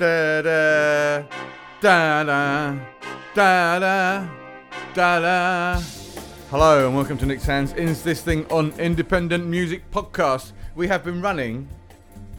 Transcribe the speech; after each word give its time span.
Da 0.00 0.40
da 0.40 1.24
da 1.82 2.24
da 2.24 2.74
da 3.34 3.78
da 3.78 4.28
da 4.94 5.20
da. 5.20 5.80
Hello 6.50 6.86
and 6.86 6.96
welcome 6.96 7.18
to 7.18 7.26
Nick 7.26 7.42
Tan's 7.42 7.74
Ins 7.74 8.02
This 8.02 8.22
Thing 8.22 8.46
on 8.50 8.72
Independent 8.80 9.44
Music 9.44 9.82
Podcast. 9.90 10.52
We 10.74 10.88
have 10.88 11.04
been 11.04 11.20
running, 11.20 11.68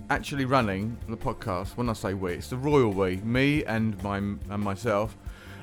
actually 0.10 0.46
running 0.46 0.98
the 1.08 1.16
podcast. 1.16 1.78
When 1.78 1.88
I 1.88 1.94
say 1.94 2.16
we, 2.16 2.34
it's 2.34 2.48
the 2.48 2.58
royal 2.58 2.94
we, 2.94 3.18
me 3.18 3.64
and 3.66 4.02
my 4.02 4.18
and 4.18 4.40
myself. 4.58 5.16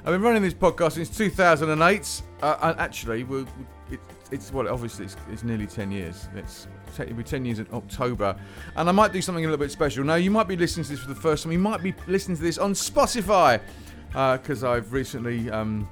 I've 0.05 0.13
been 0.13 0.23
running 0.23 0.43
this 0.43 0.55
podcast 0.55 0.93
since 0.93 1.09
2008. 1.09 2.23
Uh, 2.41 2.59
and 2.63 2.79
actually, 2.79 3.25
we 3.25 3.45
it, 3.91 3.99
it's 4.31 4.53
well, 4.53 4.69
obviously 4.69 5.07
it's, 5.07 5.17
it's 5.31 5.43
nearly 5.43 5.67
10 5.67 5.91
years. 5.91 6.29
It's 6.35 6.67
it'll 6.99 7.15
be 7.15 7.23
10 7.23 7.45
years 7.45 7.59
in 7.59 7.67
October, 7.73 8.37
and 8.77 8.89
I 8.89 8.93
might 8.93 9.13
do 9.13 9.23
something 9.23 9.45
a 9.45 9.49
little 9.49 9.63
bit 9.63 9.71
special. 9.71 10.05
Now, 10.05 10.17
you 10.17 10.31
might 10.31 10.49
be 10.49 10.57
listening 10.57 10.85
to 10.85 10.91
this 10.91 11.01
for 11.01 11.09
the 11.09 11.15
first 11.15 11.45
time. 11.45 11.53
You 11.53 11.59
might 11.59 11.83
be 11.83 11.95
listening 12.07 12.37
to 12.37 12.43
this 12.43 12.59
on 12.59 12.73
Spotify 12.73 13.61
because 14.09 14.65
uh, 14.65 14.71
I've 14.71 14.93
recently 14.93 15.51
um, 15.51 15.89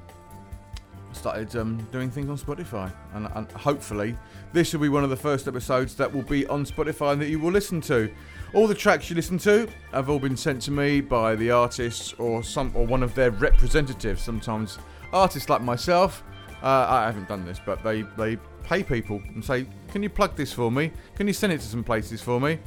started 1.12 1.54
um, 1.56 1.86
doing 1.92 2.10
things 2.10 2.28
on 2.28 2.38
Spotify, 2.38 2.92
and, 3.14 3.28
and, 3.34 3.50
hopefully 3.52 4.16
this 4.52 4.72
will 4.72 4.80
be 4.80 4.88
one 4.88 5.04
of 5.04 5.10
the 5.10 5.16
first 5.16 5.48
episodes 5.48 5.94
that 5.96 6.12
will 6.12 6.22
be 6.22 6.46
on 6.46 6.64
Spotify 6.64 7.12
and 7.12 7.22
that 7.22 7.28
you 7.28 7.38
will 7.38 7.52
listen 7.52 7.80
to. 7.82 8.10
All 8.54 8.66
the 8.66 8.74
tracks 8.74 9.10
you 9.10 9.16
listen 9.16 9.38
to 9.38 9.68
have 9.92 10.08
all 10.08 10.18
been 10.18 10.36
sent 10.36 10.62
to 10.62 10.70
me 10.70 11.00
by 11.00 11.34
the 11.34 11.50
artists 11.50 12.14
or 12.14 12.42
some 12.42 12.72
or 12.74 12.86
one 12.86 13.02
of 13.02 13.14
their 13.14 13.30
representatives. 13.32 14.22
Sometimes 14.22 14.78
artists 15.12 15.48
like 15.48 15.62
myself. 15.62 16.22
Uh, 16.62 16.86
I 16.88 17.06
haven't 17.06 17.28
done 17.28 17.44
this, 17.44 17.60
but 17.64 17.82
they 17.82 18.02
they 18.16 18.36
pay 18.64 18.82
people 18.82 19.22
and 19.34 19.44
say, 19.44 19.66
"Can 19.92 20.02
you 20.02 20.08
plug 20.08 20.36
this 20.36 20.52
for 20.52 20.70
me? 20.70 20.90
Can 21.14 21.26
you 21.26 21.32
send 21.32 21.52
it 21.52 21.60
to 21.60 21.66
some 21.66 21.84
places 21.84 22.22
for 22.22 22.40
me?" 22.40 22.58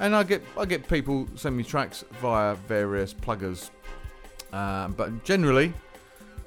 And 0.00 0.14
I 0.14 0.22
get 0.22 0.42
I 0.56 0.64
get 0.64 0.88
people 0.88 1.26
send 1.34 1.56
me 1.56 1.64
tracks 1.64 2.04
via 2.20 2.54
various 2.54 3.12
pluggers, 3.14 3.70
uh, 4.52 4.88
but 4.88 5.24
generally, 5.24 5.72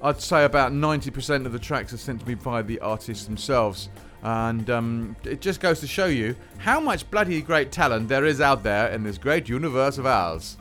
I'd 0.02 0.20
say 0.20 0.44
about 0.44 0.72
90% 0.72 1.46
of 1.46 1.52
the 1.52 1.60
tracks 1.60 1.92
are 1.92 1.98
sent 1.98 2.20
to 2.20 2.26
me 2.26 2.34
by 2.34 2.62
the 2.62 2.80
artists 2.80 3.24
themselves. 3.26 3.88
And 4.24 4.68
um, 4.70 5.16
it 5.24 5.40
just 5.40 5.60
goes 5.60 5.80
to 5.80 5.86
show 5.86 6.06
you 6.06 6.34
how 6.58 6.80
much 6.80 7.08
bloody 7.10 7.40
great 7.42 7.70
talent 7.70 8.08
there 8.08 8.24
is 8.24 8.40
out 8.40 8.62
there 8.62 8.88
in 8.88 9.02
this 9.02 9.18
great 9.18 9.48
universe 9.48 9.98
of 9.98 10.06
ours. 10.06 10.56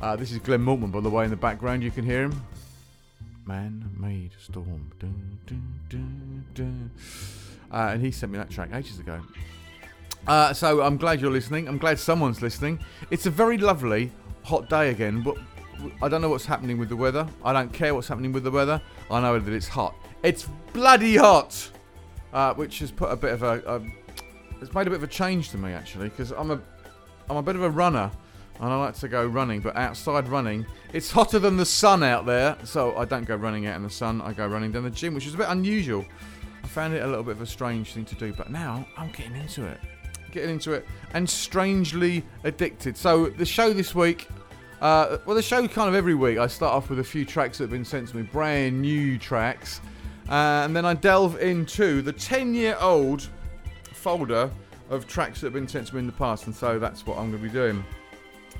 Uh, 0.00 0.16
this 0.16 0.32
is 0.32 0.38
Glenn 0.38 0.64
Maltman, 0.64 0.90
by 0.90 1.00
the 1.00 1.10
way, 1.10 1.24
in 1.24 1.30
the 1.30 1.36
background. 1.36 1.82
You 1.82 1.90
can 1.90 2.04
hear 2.04 2.22
him. 2.24 2.42
Man 3.50 3.90
made 3.98 4.30
storm. 4.38 4.92
Dun, 5.00 5.36
dun, 5.88 6.44
dun, 6.54 6.90
uh, 7.72 7.90
and 7.94 8.00
he 8.00 8.12
sent 8.12 8.30
me 8.30 8.38
that 8.38 8.48
track 8.48 8.70
ages 8.72 9.00
ago. 9.00 9.20
Uh, 10.24 10.52
so 10.52 10.82
I'm 10.82 10.96
glad 10.96 11.20
you're 11.20 11.32
listening. 11.32 11.66
I'm 11.66 11.76
glad 11.76 11.98
someone's 11.98 12.42
listening. 12.42 12.78
It's 13.10 13.26
a 13.26 13.30
very 13.30 13.58
lovely 13.58 14.12
hot 14.44 14.68
day 14.70 14.90
again, 14.90 15.20
but 15.22 15.36
I 16.00 16.08
don't 16.08 16.22
know 16.22 16.28
what's 16.28 16.46
happening 16.46 16.78
with 16.78 16.90
the 16.90 16.96
weather. 16.96 17.26
I 17.44 17.52
don't 17.52 17.72
care 17.72 17.92
what's 17.92 18.06
happening 18.06 18.30
with 18.30 18.44
the 18.44 18.52
weather. 18.52 18.80
I 19.10 19.20
know 19.20 19.36
that 19.40 19.52
it's 19.52 19.66
hot. 19.66 19.96
It's 20.22 20.46
bloody 20.72 21.16
hot, 21.16 21.70
uh, 22.32 22.54
which 22.54 22.78
has 22.78 22.92
put 22.92 23.10
a 23.10 23.16
bit 23.16 23.32
of 23.32 23.42
a, 23.42 23.60
a, 23.66 23.82
it's 24.62 24.72
made 24.72 24.86
a 24.86 24.90
bit 24.90 24.98
of 24.98 25.02
a 25.02 25.08
change 25.08 25.50
to 25.50 25.58
me 25.58 25.72
actually, 25.72 26.08
because 26.08 26.30
I'm 26.30 26.52
a, 26.52 26.60
I'm 27.28 27.36
a 27.36 27.42
bit 27.42 27.56
of 27.56 27.64
a 27.64 27.70
runner, 27.70 28.12
and 28.60 28.72
I 28.72 28.76
like 28.76 28.94
to 28.96 29.08
go 29.08 29.26
running. 29.26 29.60
But 29.60 29.76
outside 29.76 30.28
running, 30.28 30.66
it's 30.92 31.10
hotter 31.10 31.38
than 31.38 31.56
the 31.56 31.64
sun 31.64 32.02
out 32.02 32.26
there, 32.26 32.56
so 32.64 32.96
I 32.96 33.04
don't 33.04 33.24
go 33.24 33.36
running 33.36 33.66
out 33.66 33.76
in 33.76 33.82
the 33.82 33.90
sun. 33.90 34.20
I 34.20 34.32
go 34.32 34.46
running 34.46 34.72
down 34.72 34.84
the 34.84 34.90
gym, 34.90 35.14
which 35.14 35.26
is 35.26 35.34
a 35.34 35.38
bit 35.38 35.48
unusual. 35.48 36.04
I 36.62 36.66
found 36.66 36.94
it 36.94 37.02
a 37.02 37.06
little 37.06 37.24
bit 37.24 37.32
of 37.32 37.40
a 37.40 37.46
strange 37.46 37.92
thing 37.92 38.04
to 38.04 38.14
do, 38.14 38.32
but 38.32 38.50
now 38.50 38.86
I'm 38.96 39.10
getting 39.10 39.36
into 39.36 39.64
it. 39.66 39.80
Getting 40.30 40.50
into 40.50 40.72
it 40.72 40.86
and 41.14 41.28
strangely 41.28 42.22
addicted. 42.44 42.96
So, 42.96 43.26
the 43.30 43.46
show 43.46 43.72
this 43.72 43.94
week, 43.94 44.28
uh, 44.80 45.18
well, 45.24 45.34
the 45.34 45.42
show 45.42 45.66
kind 45.66 45.88
of 45.88 45.94
every 45.94 46.14
week, 46.14 46.38
I 46.38 46.46
start 46.46 46.74
off 46.74 46.90
with 46.90 47.00
a 47.00 47.04
few 47.04 47.24
tracks 47.24 47.58
that 47.58 47.64
have 47.64 47.70
been 47.70 47.84
sent 47.84 48.08
to 48.08 48.16
me, 48.16 48.22
brand 48.22 48.80
new 48.80 49.18
tracks, 49.18 49.80
uh, 50.28 50.62
and 50.64 50.76
then 50.76 50.84
I 50.84 50.94
delve 50.94 51.40
into 51.40 52.02
the 52.02 52.12
10 52.12 52.54
year 52.54 52.76
old 52.80 53.28
folder 53.92 54.50
of 54.90 55.06
tracks 55.06 55.40
that 55.40 55.46
have 55.46 55.52
been 55.54 55.68
sent 55.68 55.88
to 55.88 55.94
me 55.94 56.00
in 56.00 56.06
the 56.06 56.12
past, 56.12 56.46
and 56.46 56.54
so 56.54 56.78
that's 56.78 57.06
what 57.06 57.18
I'm 57.18 57.30
going 57.30 57.42
to 57.42 57.48
be 57.48 57.52
doing. 57.52 57.84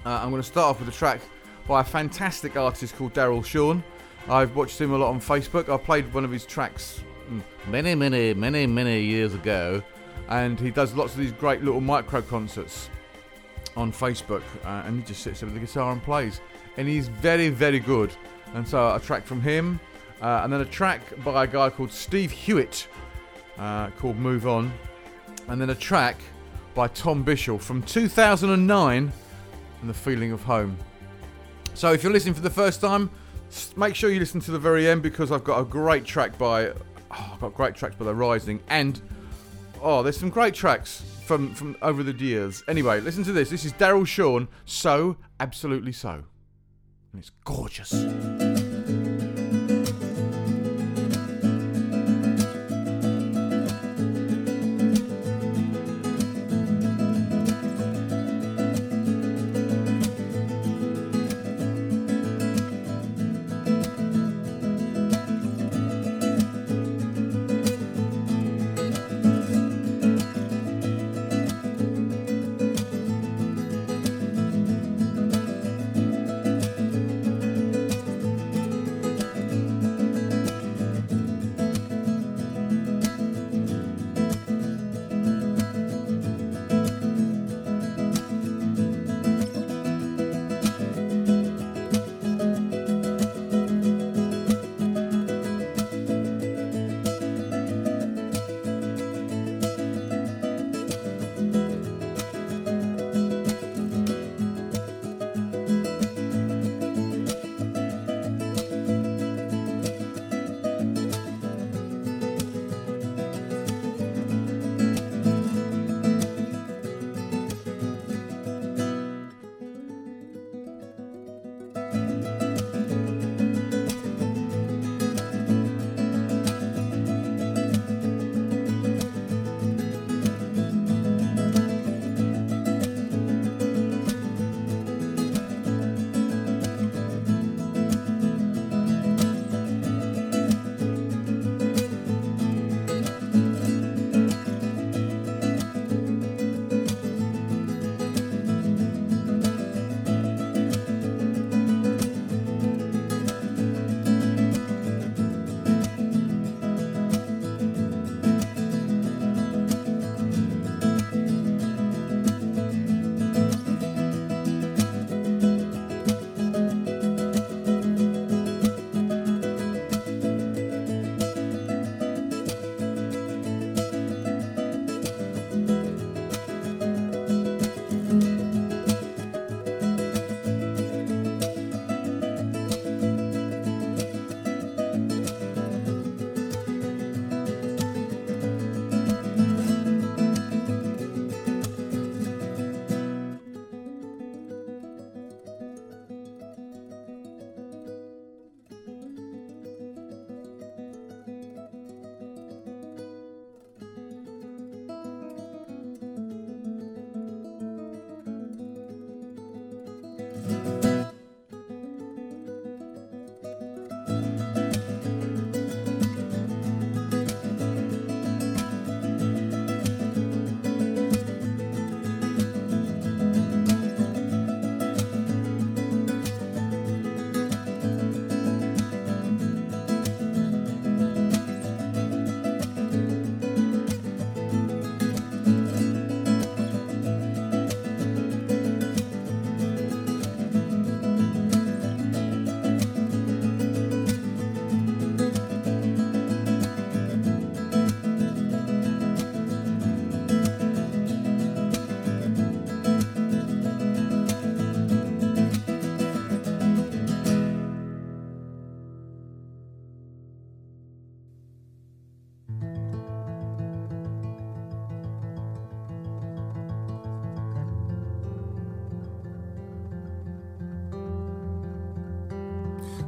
Uh, 0.05 0.21
I'm 0.22 0.31
going 0.31 0.41
to 0.41 0.49
start 0.49 0.71
off 0.71 0.81
with 0.81 0.88
a 0.88 0.97
track 0.97 1.21
by 1.69 1.83
a 1.83 1.84
fantastic 1.84 2.56
artist 2.56 2.97
called 2.97 3.12
Daryl 3.12 3.44
Shawn. 3.44 3.84
I've 4.28 4.56
watched 4.56 4.81
him 4.81 4.93
a 4.93 4.99
lot 4.99 5.11
on 5.11 5.21
Facebook. 5.21 5.69
I 5.69 5.77
played 5.77 6.12
one 6.15 6.25
of 6.25 6.31
his 6.31 6.47
tracks 6.47 7.03
many, 7.66 7.94
many, 7.94 8.34
many, 8.34 8.66
many 8.66 9.03
years 9.03 9.34
ago, 9.34 9.83
and 10.28 10.59
he 10.59 10.71
does 10.71 10.94
lots 10.94 11.12
of 11.12 11.19
these 11.19 11.33
great 11.33 11.62
little 11.62 11.81
micro 11.81 12.22
concerts 12.22 12.89
on 13.77 13.93
Facebook, 13.93 14.43
uh, 14.65 14.83
and 14.87 15.00
he 15.00 15.06
just 15.06 15.22
sits 15.22 15.41
there 15.41 15.47
with 15.47 15.55
the 15.55 15.60
guitar 15.60 15.93
and 15.93 16.03
plays, 16.03 16.41
and 16.77 16.89
he's 16.89 17.09
very, 17.09 17.50
very 17.50 17.78
good. 17.78 18.12
And 18.55 18.66
so 18.66 18.94
a 18.94 19.00
track 19.00 19.25
from 19.25 19.41
him, 19.41 19.78
uh, 20.22 20.41
and 20.43 20.53
then 20.53 20.60
a 20.60 20.66
track 20.66 21.03
by 21.25 21.44
a 21.44 21.47
guy 21.47 21.71
called 21.71 21.93
Steve 21.93 22.31
Hewitt 22.31 22.89
uh, 23.59 23.91
called 23.91 24.16
"Move 24.16 24.47
On," 24.47 24.72
and 25.49 25.60
then 25.60 25.71
a 25.71 25.75
track 25.75 26.16
by 26.75 26.89
Tom 26.89 27.25
Bishell 27.25 27.60
from 27.60 27.83
2009, 27.83 29.12
and 29.81 29.91
"The 29.91 29.95
Feeling 29.95 30.33
of 30.33 30.43
Home." 30.43 30.77
So 31.75 31.93
if 31.93 32.03
you're 32.03 32.13
listening 32.13 32.35
for 32.35 32.41
the 32.41 32.51
first 32.51 32.81
time, 32.81 33.11
make 33.77 33.95
sure 33.95 34.11
you 34.11 34.21
listen 34.21 34.41
to 34.41 34.51
the 34.51 34.59
very 34.59 34.89
end 34.89 35.03
because 35.03 35.33
I've 35.33 35.45
got 35.45 35.61
a 35.61 35.65
great 35.65 36.05
track 36.05 36.37
by 36.39 36.69
oh, 36.69 37.31
I've 37.33 37.41
got 37.41 37.55
great 37.55 37.75
tracks 37.75 37.97
by 37.97 38.05
The 38.05 38.15
Rising, 38.15 38.61
and 38.69 39.01
oh, 39.81 40.03
there's 40.03 40.19
some 40.19 40.31
great 40.31 40.55
tracks 40.55 41.03
from 41.25 41.55
from 41.55 41.77
over 41.83 42.03
the 42.03 42.13
years. 42.13 42.63
Anyway, 42.69 43.01
listen 43.01 43.25
to 43.25 43.33
this. 43.33 43.51
This 43.51 43.65
is 43.65 43.73
Daryl 43.75 44.07
Shawn. 44.07 44.49
So 44.65 45.17
absolutely 45.39 45.93
so, 45.93 46.25
and 47.13 47.21
it's 47.21 47.31
gorgeous. 47.45 48.70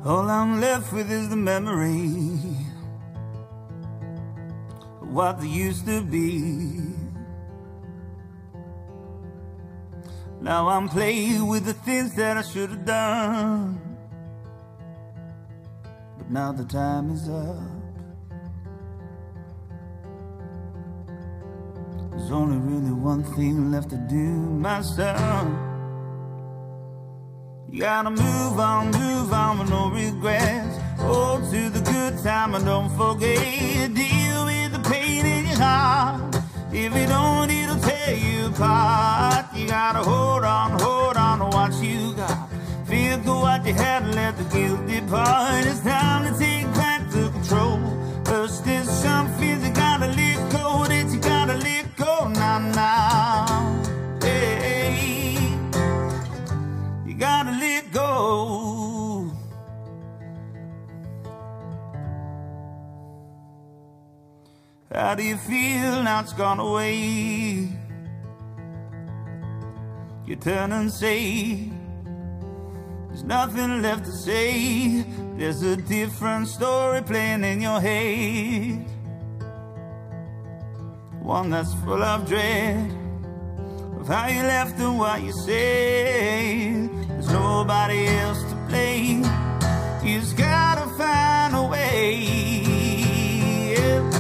All 0.05 0.29
I'm 0.29 0.61
left 0.61 0.93
with 0.93 1.13
is 1.13 1.29
the 1.29 1.37
memory 1.37 2.41
of 5.01 5.13
what 5.13 5.41
used 5.45 5.87
to 5.87 6.01
be. 6.01 6.93
Now 10.41 10.67
I'm 10.67 10.89
playing 10.89 11.47
with 11.47 11.67
the 11.67 11.75
things 11.75 12.17
that 12.17 12.37
I 12.37 12.43
should 12.43 12.71
have 12.71 12.85
done. 12.85 13.81
But 16.19 16.31
now 16.33 16.51
the 16.51 16.65
time 16.65 17.13
is 17.13 17.29
up. 17.29 17.63
There's 22.11 22.33
only 22.33 22.57
really 22.57 22.91
one 22.93 23.23
thing 23.37 23.71
left 23.71 23.91
to 23.91 23.99
do, 24.11 24.17
my 24.17 24.83
son. 24.83 25.72
You 27.73 27.81
gotta 27.81 28.11
move 28.11 28.61
on, 28.61 28.91
move 28.91 29.33
on 29.33 29.59
with 29.59 29.71
no 29.71 29.89
regrets. 29.89 30.77
Hold 30.99 31.51
to 31.51 31.71
the 31.71 31.81
good 31.81 32.23
time 32.23 32.55
and 32.55 32.67
don't 32.67 32.91
forget. 32.91 33.95
Deal 33.95 34.45
with 34.45 34.73
the 34.75 34.91
pain 34.91 35.25
in 35.25 35.47
your 35.47 35.57
heart. 35.57 36.37
If 36.71 36.95
you 36.95 37.07
don't, 37.07 37.51
it'll 37.51 37.81
tear 37.81 38.15
you 38.15 38.49
apart. 38.49 39.47
You 39.57 39.69
gotta 39.69 40.01
hold 40.01 40.45
on, 40.45 40.79
hold 40.81 41.17
on 41.17 41.39
to 41.39 41.57
what 41.57 41.73
you 41.83 42.13
got. 42.13 42.51
Feel 42.85 43.17
good 43.17 43.41
what 43.41 43.65
you 43.65 43.73
had 43.73 44.07
let 44.15 44.37
the 44.37 44.45
guilt 44.55 44.87
depart. 44.87 45.65
It's 45.65 45.81
time 45.81 46.31
to 46.31 46.39
take 46.39 46.67
back 46.75 47.11
the 47.11 47.31
control. 47.31 47.81
First, 48.27 48.67
there's 48.67 48.91
some 48.91 49.33
go. 57.93 59.31
How 64.93 65.15
do 65.15 65.23
you 65.23 65.37
feel 65.37 66.03
now 66.03 66.21
it's 66.21 66.33
gone 66.33 66.61
away? 66.61 67.69
You 70.27 70.37
turn 70.37 70.73
and 70.73 70.93
say, 70.93 71.71
There's 73.09 73.25
nothing 73.25 73.83
left 73.83 74.05
to 74.05 74.13
say. 74.13 75.05
There's 75.37 75.63
a 75.63 75.77
different 75.77 76.49
story 76.49 77.03
playing 77.03 77.45
in 77.45 77.61
your 77.61 77.81
head. 77.81 78.87
One 81.23 81.51
that's 81.51 81.73
full 81.85 82.03
of 82.03 82.27
dread 82.27 82.91
of 84.01 84.09
how 84.09 84.29
you 84.29 84.43
left 84.43 84.79
and 84.81 84.99
what 84.99 85.23
you 85.23 85.33
said. 85.33 87.02
There's 87.23 87.35
nobody 87.35 88.09
else 88.09 88.43
to 88.43 88.57
blame. 88.69 89.23
Just 90.03 90.37
gotta 90.37 90.89
find 90.99 91.55
a 91.55 91.63
way 91.63 92.15
yeah. 93.71 94.11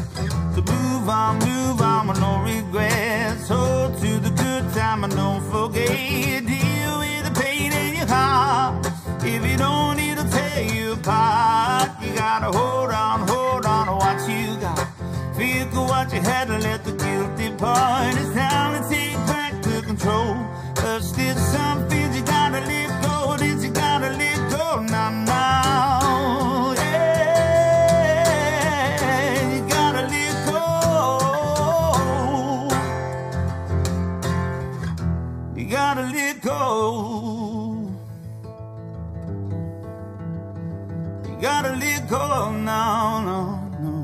to 0.54 0.62
move 0.62 1.08
on, 1.08 1.38
move 1.40 1.80
on 1.80 2.06
with 2.06 2.20
no 2.20 2.42
regrets. 2.42 3.48
Hold 3.48 3.98
to 3.98 4.20
the 4.20 4.30
good 4.30 4.72
time 4.72 5.02
and 5.02 5.12
don't 5.16 5.42
forget. 5.50 6.46
Deal 6.46 6.98
with 7.00 7.24
the 7.24 7.40
pain 7.40 7.72
in 7.72 7.96
your 7.96 8.06
heart. 8.06 8.86
If 9.24 9.50
you 9.50 9.56
don't, 9.56 9.98
it'll 9.98 10.30
tear 10.30 10.62
you 10.62 10.92
apart. 10.92 11.90
You 12.00 12.14
gotta 12.14 12.56
hold 12.56 12.90
on, 12.90 13.26
hold 13.26 13.66
on 13.66 13.86
to 13.86 13.94
what 13.94 14.20
you 14.30 14.56
got. 14.60 14.78
Feel 15.36 15.66
good 15.66 15.88
what 15.88 16.12
you 16.12 16.20
had 16.20 16.46
to 16.46 16.58
let 16.58 16.84
the 16.84 16.92
guilty 16.92 17.50
part. 17.56 18.14
It's 18.14 18.32
time 18.32 18.80
to 18.80 18.88
take 18.88 19.16
back 19.26 19.60
the 19.60 19.82
control. 19.82 20.36
But 20.76 21.00
still 21.00 21.36
some 21.36 21.91
go 42.12 42.52
now, 42.52 43.22
no, 43.24 43.40
no. 43.80 43.94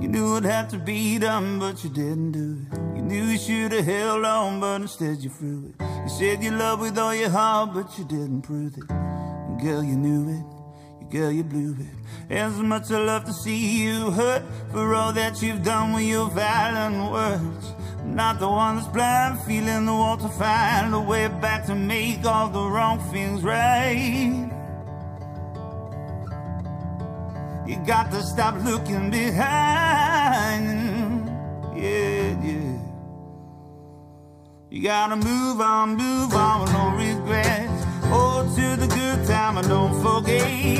You 0.00 0.08
knew 0.08 0.36
it 0.36 0.44
had 0.44 0.70
to 0.70 0.78
be 0.78 1.18
done, 1.18 1.58
but 1.58 1.84
you 1.84 1.90
didn't 1.90 2.32
do 2.32 2.56
it. 2.72 2.78
You 2.96 3.02
knew 3.02 3.24
you 3.24 3.38
should 3.38 3.72
have 3.72 3.84
held 3.84 4.24
on, 4.24 4.60
but 4.60 4.80
instead 4.80 5.18
you 5.18 5.28
threw 5.28 5.68
it. 5.68 5.74
You 6.04 6.08
said 6.08 6.42
you 6.42 6.52
loved 6.52 6.80
with 6.80 6.98
all 6.98 7.14
your 7.14 7.28
heart, 7.28 7.74
but 7.74 7.98
you 7.98 8.04
didn't 8.04 8.42
prove 8.42 8.74
it. 8.78 8.88
And 8.88 9.60
girl, 9.60 9.84
you 9.84 9.96
knew 9.96 10.38
it. 10.38 10.53
Girl, 11.14 11.30
you 11.30 11.44
blew 11.44 11.76
it. 11.78 11.86
As 12.28 12.54
much 12.58 12.90
I 12.90 12.98
love 12.98 13.24
to 13.26 13.32
see 13.32 13.84
you 13.84 14.10
hurt 14.10 14.42
for 14.72 14.96
all 14.96 15.12
that 15.12 15.40
you've 15.40 15.62
done 15.62 15.92
with 15.92 16.02
your 16.02 16.28
violent 16.28 17.12
words. 17.12 17.72
Not 18.04 18.40
the 18.40 18.48
one 18.48 18.74
that's 18.74 18.88
blind, 18.88 19.40
feeling 19.42 19.86
the 19.86 19.92
want 19.92 20.22
to 20.22 20.28
find 20.30 20.92
a 20.92 20.98
way 20.98 21.28
back 21.28 21.66
to 21.66 21.76
make 21.76 22.24
all 22.26 22.48
the 22.48 22.68
wrong 22.68 22.98
things 23.12 23.44
right. 23.44 24.50
You 27.64 27.76
got 27.86 28.10
to 28.10 28.20
stop 28.20 28.56
looking 28.64 29.12
behind. 29.12 29.38
Yeah, 31.76 32.42
yeah. 32.42 32.78
You 34.68 34.82
gotta 34.82 35.14
move 35.14 35.60
on, 35.60 35.94
move 35.94 36.34
on 36.34 36.62
with 36.62 36.72
no 36.72 36.88
regrets. 36.96 37.84
Hold 38.06 38.56
to 38.56 38.74
the 38.74 38.88
good 38.88 39.28
time 39.28 39.58
and 39.58 39.68
don't 39.68 40.02
forget. 40.02 40.73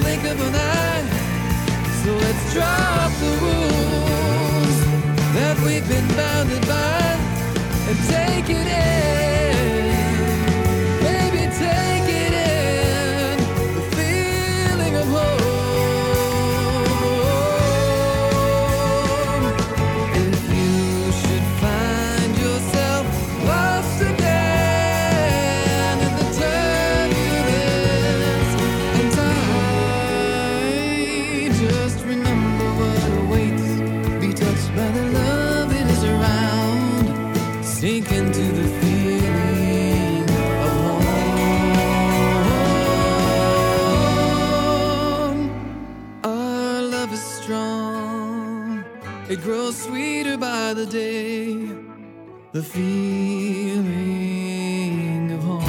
Blink 0.00 0.22
of 0.24 0.40
an 0.40 0.54
eye. 0.54 1.04
So 2.02 2.10
let's 2.24 2.44
drop 2.52 3.10
the 3.24 3.32
rules 3.44 4.76
that 5.36 5.56
we've 5.64 5.88
been 5.88 6.08
bounded 6.16 6.66
by 6.66 7.04
and 7.88 7.98
take 8.08 8.50
it 8.50 8.66
in. 8.66 8.93
The 52.54 52.62
feeling 52.62 53.82
of 55.32 55.42
home. 55.42 55.64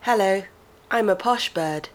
Hello, 0.00 0.44
I'm 0.90 1.10
a 1.10 1.14
posh 1.14 1.52
bird, 1.52 1.90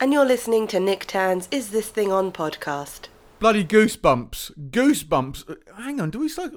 and 0.00 0.14
you're 0.14 0.24
listening 0.24 0.66
to 0.68 0.80
Nick 0.80 1.04
Tan's 1.04 1.46
Is 1.50 1.72
This 1.72 1.90
Thing 1.90 2.10
On 2.10 2.32
podcast. 2.32 3.08
Bloody 3.42 3.64
goosebumps. 3.64 4.70
Goosebumps. 4.70 5.50
Uh, 5.50 5.82
Hang 5.82 6.00
on, 6.00 6.10
do 6.10 6.20
we 6.20 6.28
start 6.28 6.54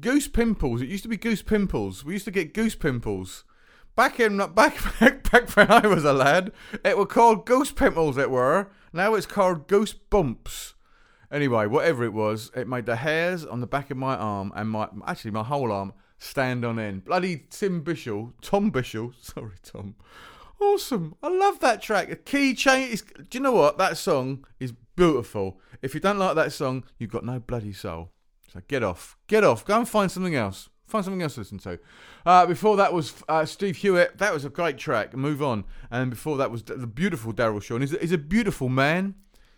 goose 0.00 0.26
pimples? 0.26 0.82
It 0.82 0.88
used 0.88 1.04
to 1.04 1.08
be 1.08 1.16
goose 1.16 1.42
pimples. 1.42 2.04
We 2.04 2.14
used 2.14 2.24
to 2.24 2.32
get 2.32 2.52
goose 2.52 2.74
pimples. 2.74 3.44
Back 3.94 4.18
in 4.18 4.38
back 4.38 4.52
back 5.00 5.30
back 5.30 5.48
when 5.50 5.70
I 5.70 5.86
was 5.86 6.04
a 6.04 6.12
lad, 6.12 6.50
it 6.84 6.98
were 6.98 7.06
called 7.06 7.46
goose 7.46 7.70
pimples. 7.70 8.18
It 8.18 8.32
were. 8.32 8.66
Now 8.92 9.14
it's 9.14 9.26
called 9.26 9.68
goose 9.68 9.92
bumps. 9.92 10.74
Anyway, 11.30 11.68
whatever 11.68 12.02
it 12.02 12.12
was, 12.12 12.50
it 12.56 12.66
made 12.66 12.86
the 12.86 12.96
hairs 12.96 13.46
on 13.46 13.60
the 13.60 13.68
back 13.68 13.92
of 13.92 13.96
my 13.96 14.16
arm 14.16 14.52
and 14.56 14.68
my 14.70 14.88
actually 15.06 15.30
my 15.30 15.44
whole 15.44 15.70
arm 15.70 15.92
stand 16.18 16.64
on 16.64 16.80
end. 16.80 17.04
Bloody 17.04 17.44
Tim 17.48 17.84
Bishel, 17.84 18.32
Tom 18.42 18.72
Bishel. 18.72 19.14
Sorry, 19.20 19.54
Tom. 19.62 19.94
Awesome. 20.72 21.14
I 21.22 21.28
love 21.28 21.60
that 21.60 21.82
track. 21.82 22.10
A 22.10 22.16
key 22.16 22.54
change. 22.54 22.94
Is, 22.94 23.02
do 23.02 23.38
you 23.38 23.40
know 23.40 23.52
what? 23.52 23.78
That 23.78 23.96
song 23.96 24.44
is 24.58 24.72
beautiful. 24.96 25.60
If 25.82 25.94
you 25.94 26.00
don't 26.00 26.18
like 26.18 26.34
that 26.36 26.52
song, 26.52 26.84
you've 26.98 27.10
got 27.10 27.24
no 27.24 27.38
bloody 27.38 27.72
soul. 27.72 28.10
So 28.52 28.60
get 28.66 28.82
off. 28.82 29.16
Get 29.26 29.44
off. 29.44 29.64
Go 29.64 29.78
and 29.78 29.88
find 29.88 30.10
something 30.10 30.34
else. 30.34 30.68
Find 30.86 31.04
something 31.04 31.22
else 31.22 31.34
to 31.34 31.40
listen 31.40 31.58
to. 31.58 31.78
Uh, 32.24 32.46
before 32.46 32.76
that 32.76 32.92
was 32.92 33.14
uh, 33.28 33.44
Steve 33.44 33.76
Hewitt. 33.76 34.18
That 34.18 34.32
was 34.32 34.44
a 34.44 34.50
great 34.50 34.78
track. 34.78 35.14
Move 35.14 35.42
on. 35.42 35.64
And 35.90 36.10
before 36.10 36.36
that 36.38 36.50
was 36.50 36.62
the 36.62 36.86
beautiful 36.86 37.32
Daryl 37.32 37.62
Shaw. 37.62 37.78
He's, 37.78 37.92
a- 37.94 37.98
he's 37.98 38.12
a 38.12 38.18
beautiful 38.18 38.68
man. 38.68 39.14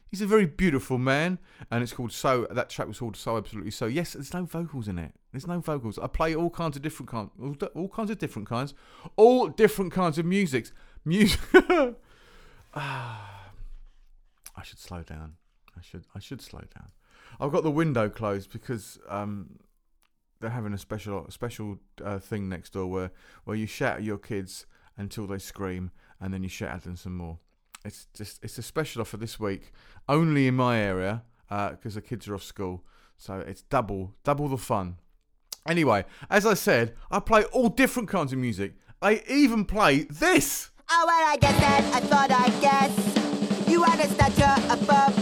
He's 0.09 0.23
a 0.23 0.27
very 0.27 0.47
beautiful 0.47 0.99
man, 0.99 1.41
and 1.69 1.83
it's 1.83 1.93
called 1.93 2.13
So. 2.13 2.47
That 2.49 2.71
track 2.71 2.87
was 2.87 3.01
called 3.01 3.17
So 3.17 3.37
Absolutely 3.37 3.73
So. 3.73 3.87
Yes, 3.87 4.13
there's 4.13 4.33
no 4.33 4.45
vocals 4.45 4.87
in 4.87 5.01
it. 5.01 5.13
There's 5.33 5.49
no 5.49 5.59
vocals. 5.59 5.99
I 5.99 6.07
play 6.07 6.35
all 6.35 6.49
kinds 6.49 6.77
of 6.77 6.83
different 6.83 7.11
kinds, 7.11 7.31
all, 7.43 7.57
all 7.75 7.89
kinds 7.89 8.11
of 8.11 8.19
different 8.19 8.49
kinds, 8.49 8.73
all 9.17 9.49
different 9.49 9.93
kinds 9.93 10.17
of 10.17 10.25
musics. 10.25 10.73
Music. 11.07 11.41
ah, 12.75 13.51
I 14.57 14.63
should 14.65 14.81
slow 14.81 15.05
down. 15.05 15.37
I 15.79 15.81
should. 15.81 16.05
I 16.17 16.19
should 16.19 16.43
slow 16.43 16.65
down. 16.75 16.89
I've 17.39 17.53
got 17.53 17.63
the 17.63 17.71
window 17.71 18.09
closed 18.11 18.53
because 18.53 18.99
um, 19.09 19.61
they're 20.41 20.51
having 20.51 20.73
a 20.73 20.79
special 20.79 21.27
special 21.31 21.79
uh, 22.05 22.19
thing 22.19 22.49
next 22.49 22.73
door 22.73 22.89
where 22.89 23.13
where 23.45 23.57
you 23.57 23.67
shout 23.67 23.99
at 23.99 24.03
your 24.03 24.19
kids 24.19 24.67
until 24.97 25.29
they 25.29 25.39
scream 25.39 25.93
and 26.21 26.35
then 26.35 26.43
you 26.43 26.49
shout 26.49 26.71
at 26.71 26.83
them 26.83 26.97
some 26.97 27.17
more. 27.17 27.39
It's 27.85 28.09
just 28.13 28.43
it's 28.43 28.59
a 28.59 28.63
special 28.63 29.01
offer 29.03 29.17
this 29.17 29.39
week 29.39 29.73
only 30.09 30.49
in 30.49 30.57
my 30.57 30.79
area 30.79 31.23
because 31.49 31.97
uh, 31.97 32.01
the 32.01 32.03
kids 32.03 32.27
are 32.27 32.35
off 32.35 32.43
school, 32.43 32.85
so 33.17 33.39
it's 33.39 33.63
double 33.63 34.17
double 34.25 34.49
the 34.49 34.59
fun. 34.59 34.97
Anyway, 35.69 36.05
as 36.31 36.45
I 36.45 36.55
said, 36.55 36.97
I 37.13 37.21
play 37.21 37.45
all 37.45 37.69
different 37.69 38.09
kinds 38.09 38.33
of 38.33 38.41
music. 38.41 38.75
I 39.01 39.23
even 39.29 39.65
play 39.65 40.03
this. 40.11 40.71
Oh, 40.89 41.05
well, 41.07 41.27
I 41.27 41.37
guess 41.37 41.59
that 41.59 41.85
I 41.95 42.01
thought 42.01 42.31
I 42.31 42.49
guess. 42.61 43.69
You 43.69 43.83
had 43.83 43.99
a 43.99 44.09
stature 44.09 44.55
above 44.71 45.16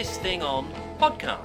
this 0.00 0.16
thing 0.16 0.42
on 0.42 0.64
podcast. 0.98 1.39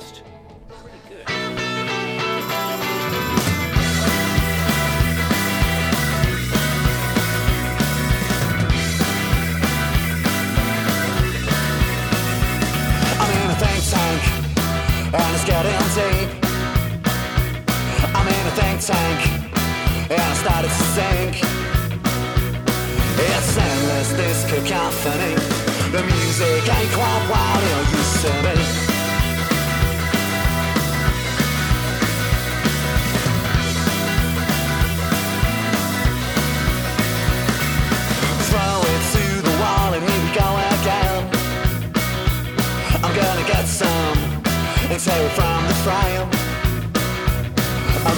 and 44.96 45.02
so 45.02 45.30
from 45.36 45.68
the 45.68 45.74
frame 45.84 46.30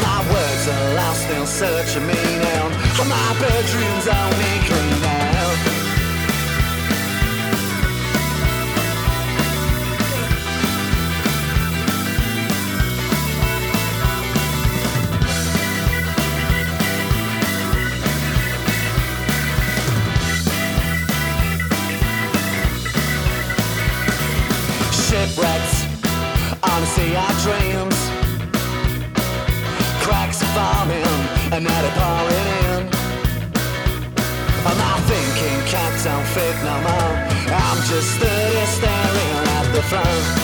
my 0.03 0.19
words 0.31 0.67
are 0.67 0.93
lost 0.93 1.27
in 1.31 1.47
search 1.47 1.95
me 1.95 2.13
meaning. 2.13 2.71
From 2.95 3.09
my 3.09 3.29
bedroom's 3.39 4.07
only 4.07 4.53
clean 4.67 5.06
see 26.97 27.15
our 27.15 27.35
dreams. 27.45 27.97
Cracks 30.03 30.41
forming 30.55 31.13
and 31.53 31.61
now 31.63 31.79
they're 31.83 31.97
pouring 32.01 32.49
in. 32.65 32.83
Am 34.69 34.77
my 34.81 34.95
thinking 35.11 35.59
can't 35.73 35.97
sound 35.99 36.25
fake 36.35 36.59
no 36.69 36.75
more. 36.87 37.13
I'm 37.65 37.79
just 37.91 38.09
steady 38.17 38.65
staring 38.77 39.47
at 39.57 39.67
the 39.75 39.83
front. 39.83 40.36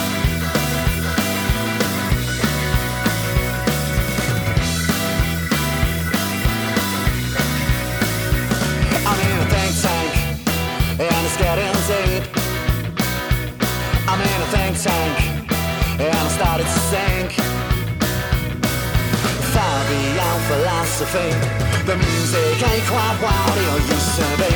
And 16.44 16.60
I 16.60 16.60
started 16.60 16.68
to 16.68 16.80
sink. 16.92 17.32
Far 19.54 19.78
beyond 19.88 20.42
philosophy, 20.52 21.32
the 21.86 21.96
music 21.96 22.58
ain't 22.64 22.88
quite 22.88 23.18
what 23.22 23.58
it 23.58 23.84
used 23.92 24.16
to 24.20 24.28
be. 24.42 24.54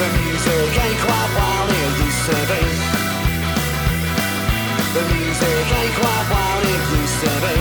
The 0.00 0.08
music 0.20 0.70
ain't 0.84 1.00
quite 1.04 1.30
what 1.36 1.68
it 1.70 1.92
used 2.04 2.24
to 2.30 2.38
be. 2.50 2.62
The 4.94 5.02
music 5.14 5.66
ain't 5.78 5.94
quite 6.00 6.26
what 6.32 6.62
it 6.64 6.82
used 6.98 7.18
to 7.24 7.32
be. 7.44 7.56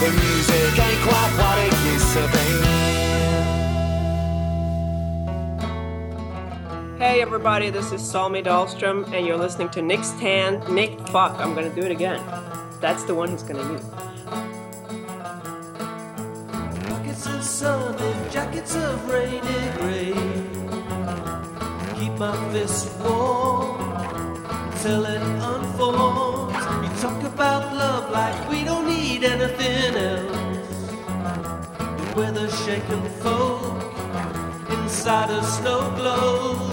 The 0.00 0.10
music 0.10 0.72
ain't 0.86 1.02
quite 1.08 1.32
what 1.40 1.58
it 1.58 1.74
used 1.92 2.12
to 2.14 2.22
be. 2.32 3.05
Hey 7.06 7.22
everybody, 7.22 7.70
this 7.70 7.92
is 7.92 8.00
Salme 8.02 8.42
Dahlstrom, 8.42 9.06
and 9.12 9.24
you're 9.24 9.36
listening 9.36 9.68
to 9.68 9.80
Nick's 9.80 10.10
Tan. 10.18 10.60
Nick, 10.74 10.98
fuck, 11.10 11.38
I'm 11.38 11.54
gonna 11.54 11.72
do 11.72 11.82
it 11.82 11.92
again. 11.92 12.20
That's 12.80 13.04
the 13.04 13.14
one 13.14 13.30
he's 13.30 13.44
gonna 13.44 13.62
use. 13.72 13.84
Buckets 16.88 17.26
of 17.26 17.44
sun 17.44 17.94
and 17.94 18.32
jackets 18.32 18.74
of 18.74 19.08
rainy 19.08 19.38
gray. 19.78 20.14
Keep 21.96 22.18
my 22.18 22.36
fists 22.50 22.92
warm 22.98 23.78
till 24.82 25.06
it 25.06 25.22
unfolds. 25.22 26.56
You 26.82 26.90
talk 27.00 27.22
about 27.22 27.72
love 27.72 28.10
like 28.10 28.50
we 28.50 28.64
don't 28.64 28.84
need 28.84 29.22
anything 29.22 29.94
else. 29.94 30.56
We're 32.16 32.32
the 32.32 32.50
shaken 32.64 33.00
folk 33.22 33.80
inside 34.70 35.30
a 35.30 35.44
snow 35.44 35.94
globe. 35.94 36.65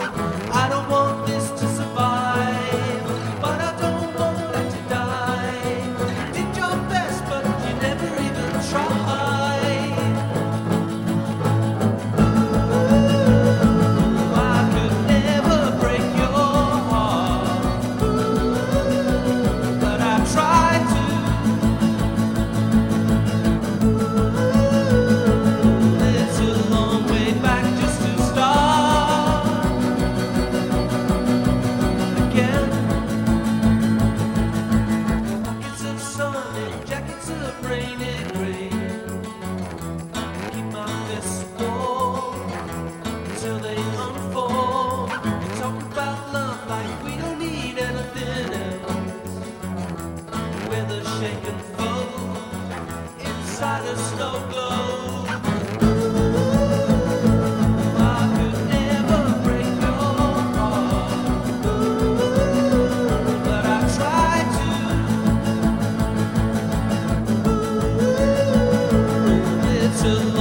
To. 70.04 70.33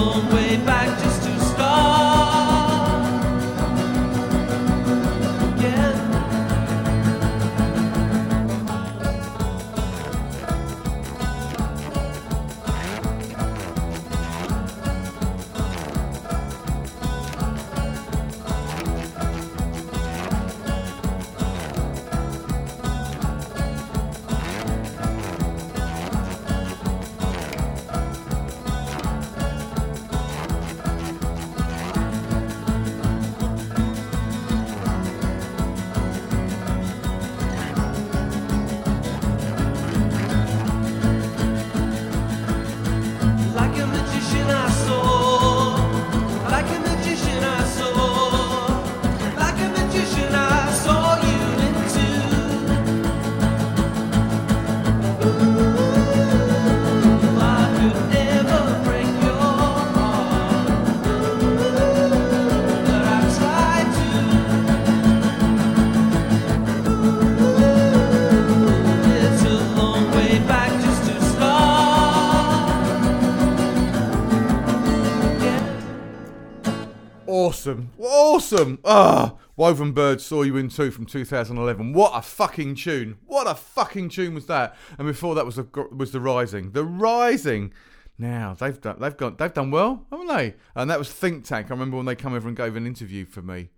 Woven 79.62 79.92
Bird 79.92 80.20
saw 80.20 80.42
you 80.42 80.56
in 80.56 80.68
two 80.68 80.90
from 80.90 81.06
2011. 81.06 81.92
What 81.92 82.10
a 82.16 82.20
fucking 82.20 82.74
tune. 82.74 83.18
What 83.26 83.46
a 83.46 83.54
fucking 83.54 84.08
tune 84.08 84.34
was 84.34 84.46
that? 84.46 84.74
And 84.98 85.06
before 85.06 85.36
that 85.36 85.46
was 85.46 85.54
the 85.54 85.88
was 85.96 86.10
the 86.10 86.18
Rising. 86.18 86.72
The 86.72 86.82
Rising. 86.84 87.72
Now 88.18 88.56
they've 88.58 88.80
done 88.80 88.96
they've 88.98 89.16
got 89.16 89.38
they've 89.38 89.54
done 89.54 89.70
well, 89.70 90.04
haven't 90.10 90.26
they? 90.26 90.54
And 90.74 90.90
that 90.90 90.98
was 90.98 91.12
Think 91.12 91.44
Tank. 91.44 91.68
I 91.68 91.74
remember 91.74 91.96
when 91.96 92.06
they 92.06 92.16
come 92.16 92.34
over 92.34 92.48
and 92.48 92.56
gave 92.56 92.74
an 92.74 92.88
interview 92.88 93.24
for 93.24 93.40
me. 93.40 93.70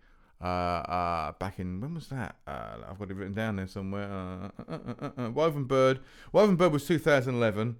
Uh, 0.42 0.46
uh, 0.46 1.32
back 1.32 1.58
in 1.58 1.82
when 1.82 1.92
was 1.92 2.08
that? 2.08 2.36
Uh, 2.46 2.76
I've 2.88 2.98
got 2.98 3.10
it 3.10 3.16
written 3.16 3.34
down 3.34 3.56
there 3.56 3.66
somewhere. 3.66 4.10
Uh, 4.10 4.62
uh, 4.72 5.10
uh, 5.18 5.30
Woven 5.32 5.64
Bird. 5.64 6.00
Woven 6.32 6.56
Bird 6.56 6.72
was 6.72 6.86
2011 6.86 7.76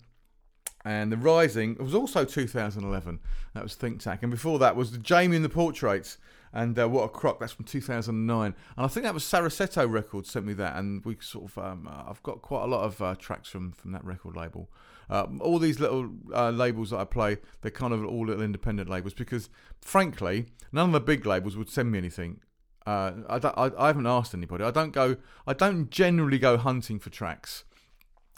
and 0.84 1.10
The 1.10 1.16
Rising 1.16 1.76
was 1.80 1.94
also 1.94 2.26
2011. 2.26 3.18
That 3.54 3.62
was 3.62 3.74
Think 3.74 4.02
Tank. 4.02 4.22
And 4.22 4.30
before 4.30 4.58
that 4.58 4.76
was 4.76 4.92
the 4.92 4.98
Jamie 4.98 5.36
and 5.36 5.44
the 5.44 5.48
Portraits 5.48 6.18
and 6.54 6.78
uh, 6.78 6.88
What 6.88 7.02
a 7.02 7.08
Crock. 7.08 7.40
That's 7.40 7.52
from 7.52 7.64
2009. 7.64 8.46
And 8.46 8.54
I 8.76 8.88
think 8.88 9.04
that 9.04 9.12
was 9.12 9.24
Saraceto 9.24 9.90
Records 9.90 10.30
sent 10.30 10.46
me 10.46 10.54
that. 10.54 10.76
And 10.76 11.04
we 11.04 11.16
sort 11.20 11.46
of, 11.46 11.58
um, 11.58 11.88
uh, 11.90 12.08
I've 12.08 12.22
got 12.22 12.40
quite 12.42 12.62
a 12.62 12.66
lot 12.66 12.84
of 12.84 13.02
uh, 13.02 13.16
tracks 13.16 13.48
from, 13.48 13.72
from 13.72 13.92
that 13.92 14.04
record 14.04 14.36
label. 14.36 14.70
Uh, 15.10 15.26
all 15.40 15.58
these 15.58 15.80
little 15.80 16.10
uh, 16.32 16.50
labels 16.50 16.90
that 16.90 16.98
I 16.98 17.04
play, 17.04 17.38
they're 17.60 17.72
kind 17.72 17.92
of 17.92 18.04
all 18.06 18.26
little 18.26 18.42
independent 18.42 18.88
labels 18.88 19.14
because, 19.14 19.50
frankly, 19.80 20.46
none 20.72 20.90
of 20.90 20.92
the 20.92 21.00
big 21.00 21.26
labels 21.26 21.56
would 21.56 21.68
send 21.68 21.90
me 21.90 21.98
anything. 21.98 22.40
Uh, 22.86 23.12
I, 23.28 23.36
I, 23.36 23.70
I 23.76 23.86
haven't 23.88 24.06
asked 24.06 24.32
anybody. 24.32 24.62
I 24.62 24.70
don't 24.70 24.92
go. 24.92 25.16
I 25.46 25.54
don't 25.54 25.90
generally 25.90 26.38
go 26.38 26.56
hunting 26.56 27.00
for 27.00 27.10
tracks. 27.10 27.64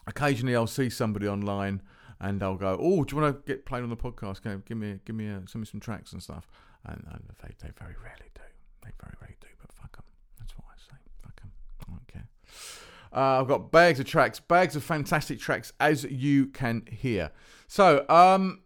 Occasionally, 0.07 0.57
I'll 0.57 0.69
see 0.69 0.89
somebody 0.89 1.29
online 1.29 1.83
and 2.21 2.43
I'll 2.43 2.57
go, 2.57 2.79
"Oh, 2.81 3.05
do 3.05 3.15
you 3.15 3.21
want 3.21 3.37
to 3.37 3.53
get 3.53 3.67
played 3.67 3.83
on 3.83 3.91
the 3.91 3.97
podcast? 3.97 4.43
Go, 4.43 4.63
give 4.65 4.79
me, 4.79 5.01
give 5.05 5.17
me, 5.17 5.27
a, 5.27 5.43
send 5.47 5.63
me 5.63 5.67
some 5.67 5.81
tracks 5.81 6.13
and 6.13 6.23
stuff." 6.23 6.47
And, 6.87 7.05
and 7.11 7.23
they, 7.43 7.55
they 7.61 7.73
very 7.79 7.95
rarely 8.03 8.31
do. 8.35 8.43
They 8.83 8.91
very 9.01 9.15
rarely 9.21 9.37
do. 9.41 9.49
But 9.61 9.73
fuck 9.73 9.97
them. 9.97 10.05
That's 10.39 10.53
what 10.57 10.67
I 10.69 10.77
say. 10.79 10.99
Fuck 11.23 11.41
them. 11.41 11.51
I 11.81 11.85
don't 11.91 12.09
care. 12.09 12.29
Uh, 13.13 13.41
I've 13.41 13.49
got 13.49 13.71
bags 13.71 13.99
of 14.01 14.07
tracks, 14.07 14.41
bags 14.41 14.77
of 14.77 14.85
fantastic 14.85 15.39
tracks, 15.39 15.73
as 15.81 16.05
you 16.05 16.47
can 16.47 16.85
hear. 16.91 17.31
So, 17.67 18.05
um, 18.09 18.61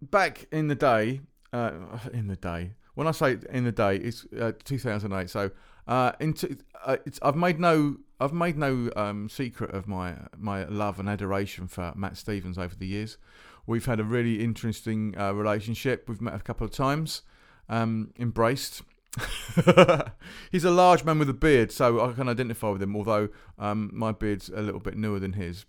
back 0.00 0.46
in 0.50 0.68
the 0.68 0.74
day, 0.74 1.20
uh, 1.52 1.72
in 2.12 2.28
the 2.28 2.36
day, 2.36 2.72
when 2.94 3.06
I 3.06 3.10
say 3.10 3.36
in 3.50 3.64
the 3.64 3.72
day, 3.72 3.96
it's 3.96 4.26
uh, 4.40 4.52
2008. 4.64 5.28
So, 5.28 5.50
uh, 5.86 6.12
into 6.18 6.56
uh, 6.84 6.96
I've 7.22 7.36
made 7.36 7.60
no, 7.60 7.98
I've 8.18 8.32
made 8.32 8.56
no 8.56 8.90
um, 8.96 9.28
secret 9.28 9.70
of 9.72 9.86
my 9.86 10.16
my 10.36 10.64
love 10.64 10.98
and 10.98 11.08
adoration 11.08 11.68
for 11.68 11.92
Matt 11.94 12.16
Stevens 12.16 12.58
over 12.58 12.74
the 12.74 12.86
years. 12.86 13.18
We've 13.66 13.86
had 13.86 14.00
a 14.00 14.04
really 14.04 14.42
interesting 14.42 15.14
uh, 15.18 15.32
relationship. 15.32 16.08
We've 16.08 16.20
met 16.20 16.34
a 16.34 16.40
couple 16.40 16.64
of 16.64 16.70
times, 16.70 17.22
um, 17.68 18.12
embraced, 18.18 18.82
he's 20.52 20.64
a 20.64 20.70
large 20.70 21.04
man 21.04 21.18
with 21.18 21.30
a 21.30 21.34
beard, 21.34 21.72
so 21.72 22.06
I 22.06 22.12
can 22.12 22.28
identify 22.28 22.70
with 22.70 22.82
him. 22.82 22.94
Although 22.94 23.28
um, 23.58 23.90
my 23.92 24.12
beard's 24.12 24.48
a 24.48 24.60
little 24.60 24.80
bit 24.80 24.96
newer 24.96 25.18
than 25.18 25.34
his. 25.34 25.64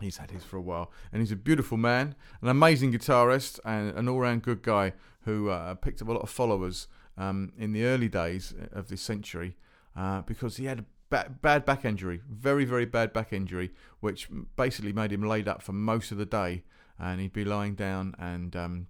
He's 0.00 0.16
had 0.16 0.30
his 0.30 0.42
for 0.42 0.56
a 0.56 0.60
while, 0.60 0.90
and 1.12 1.20
he's 1.20 1.30
a 1.30 1.36
beautiful 1.36 1.76
man, 1.76 2.16
an 2.40 2.48
amazing 2.48 2.92
guitarist, 2.92 3.60
and 3.64 3.96
an 3.96 4.08
all-round 4.08 4.42
good 4.42 4.62
guy 4.62 4.94
who 5.24 5.50
uh, 5.50 5.74
picked 5.74 6.02
up 6.02 6.08
a 6.08 6.12
lot 6.12 6.22
of 6.22 6.30
followers 6.30 6.88
um, 7.16 7.52
in 7.56 7.72
the 7.72 7.84
early 7.84 8.08
days 8.08 8.54
of 8.72 8.88
this 8.88 9.00
century 9.00 9.56
uh, 9.94 10.22
because 10.22 10.56
he 10.56 10.64
had 10.64 10.80
a 10.80 10.84
ba- 11.10 11.30
bad 11.40 11.64
back 11.64 11.84
injury, 11.84 12.20
very 12.28 12.64
very 12.64 12.86
bad 12.86 13.12
back 13.12 13.32
injury, 13.32 13.70
which 14.00 14.28
basically 14.56 14.92
made 14.92 15.12
him 15.12 15.22
laid 15.22 15.46
up 15.46 15.62
for 15.62 15.72
most 15.72 16.10
of 16.10 16.18
the 16.18 16.26
day, 16.26 16.64
and 17.02 17.20
he'd 17.20 17.32
be 17.32 17.44
lying 17.44 17.74
down 17.74 18.14
and 18.18 18.54
um, 18.54 18.86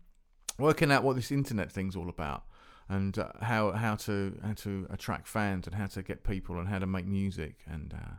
working 0.59 0.93
out 0.93 1.03
what 1.03 1.17
this 1.17 1.33
internet 1.33 1.73
thing's 1.73 1.97
all 1.97 2.09
about 2.09 2.45
and 2.89 3.19
uh, 3.19 3.29
how 3.41 3.73
how 3.73 3.95
to 3.95 4.39
how 4.45 4.53
to 4.53 4.87
attract 4.91 5.27
fans 5.27 5.67
and 5.67 5.75
how 5.75 5.87
to 5.87 6.03
get 6.03 6.23
people 6.23 6.59
and 6.59 6.69
how 6.69 6.79
to 6.79 6.87
make 6.87 7.07
music 7.07 7.61
and 7.67 7.95
uh, 7.95 8.15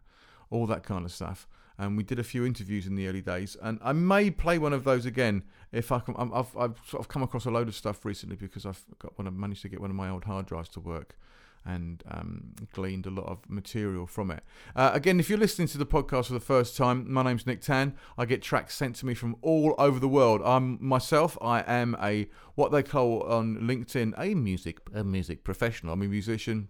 all 0.50 0.66
that 0.66 0.84
kind 0.84 1.06
of 1.06 1.12
stuff. 1.12 1.48
And 1.78 1.98
we 1.98 2.04
did 2.04 2.20
a 2.20 2.24
few 2.24 2.46
interviews 2.46 2.86
in 2.86 2.96
the 2.96 3.08
early 3.08 3.22
days, 3.22 3.58
and 3.62 3.80
I 3.84 3.94
may 3.94 4.30
play 4.30 4.60
one 4.60 4.74
of 4.74 4.84
those 4.84 5.06
again 5.06 5.44
if 5.72 5.92
I 5.92 6.00
can. 6.00 6.16
I've 6.18 6.56
I've 6.58 6.80
sort 6.88 7.02
of 7.02 7.08
come 7.08 7.24
across 7.24 7.46
a 7.46 7.52
load 7.52 7.68
of 7.68 7.76
stuff 7.76 8.04
recently 8.06 8.36
because 8.36 8.66
I've 8.66 8.84
got 9.00 9.18
one. 9.18 9.28
I 9.28 9.32
managed 9.32 9.64
to 9.64 9.70
get 9.70 9.82
one 9.82 9.90
of 9.90 9.96
my 9.96 10.10
old 10.10 10.26
hard 10.26 10.46
drives 10.46 10.70
to 10.70 10.80
work. 10.80 11.18
And 11.66 12.04
um, 12.10 12.54
gleaned 12.74 13.06
a 13.06 13.10
lot 13.10 13.28
of 13.28 13.50
material 13.50 14.06
from 14.06 14.32
it. 14.32 14.44
Uh, 14.76 14.92
again, 14.94 15.20
if 15.20 15.30
you're 15.30 15.40
listening 15.40 15.70
to 15.70 15.78
the 15.78 15.86
podcast 15.86 16.28
for 16.28 16.34
the 16.34 16.42
first 16.42 16.76
time, 16.76 17.12
my 17.12 17.24
name's 17.24 17.48
Nick 17.48 17.62
Tan. 17.62 17.96
I 18.18 18.26
get 18.26 18.42
tracks 18.42 18.76
sent 18.76 18.98
to 18.98 19.06
me 19.06 19.14
from 19.14 19.38
all 19.42 19.74
over 19.78 19.98
the 19.98 20.10
world. 20.10 20.42
I'm 20.44 20.78
myself. 20.86 21.38
I 21.42 21.62
am 21.62 21.96
a 22.02 22.28
what 22.56 22.72
they 22.74 22.84
call 22.84 23.24
on 23.24 23.60
LinkedIn 23.60 24.14
a 24.18 24.36
music 24.36 24.80
a 24.94 25.04
music 25.04 25.46
professional. 25.46 25.94
I'm 25.94 26.02
a 26.02 26.08
musician, 26.08 26.68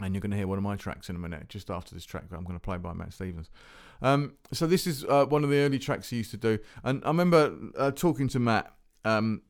and 0.00 0.14
you're 0.14 0.20
going 0.22 0.30
to 0.30 0.36
hear 0.36 0.46
one 0.46 0.58
of 0.58 0.64
my 0.64 0.76
tracks 0.76 1.10
in 1.10 1.16
a 1.16 1.18
minute, 1.18 1.48
just 1.48 1.70
after 1.70 1.94
this 1.94 2.04
track 2.04 2.30
that 2.30 2.36
I'm 2.36 2.44
going 2.44 2.58
to 2.58 2.64
play 2.64 2.78
by 2.78 2.94
Matt 2.94 3.12
Stevens. 3.12 3.50
Um, 4.00 4.34
so 4.52 4.66
this 4.66 4.86
is 4.86 5.04
uh, 5.04 5.26
one 5.26 5.44
of 5.44 5.50
the 5.50 5.58
early 5.58 5.78
tracks 5.78 6.10
he 6.10 6.16
used 6.16 6.30
to 6.30 6.36
do, 6.36 6.58
and 6.82 7.04
I 7.04 7.08
remember 7.08 7.54
uh, 7.76 7.90
talking 7.90 8.28
to 8.28 8.38
Matt 8.38 8.72
um, 9.04 9.42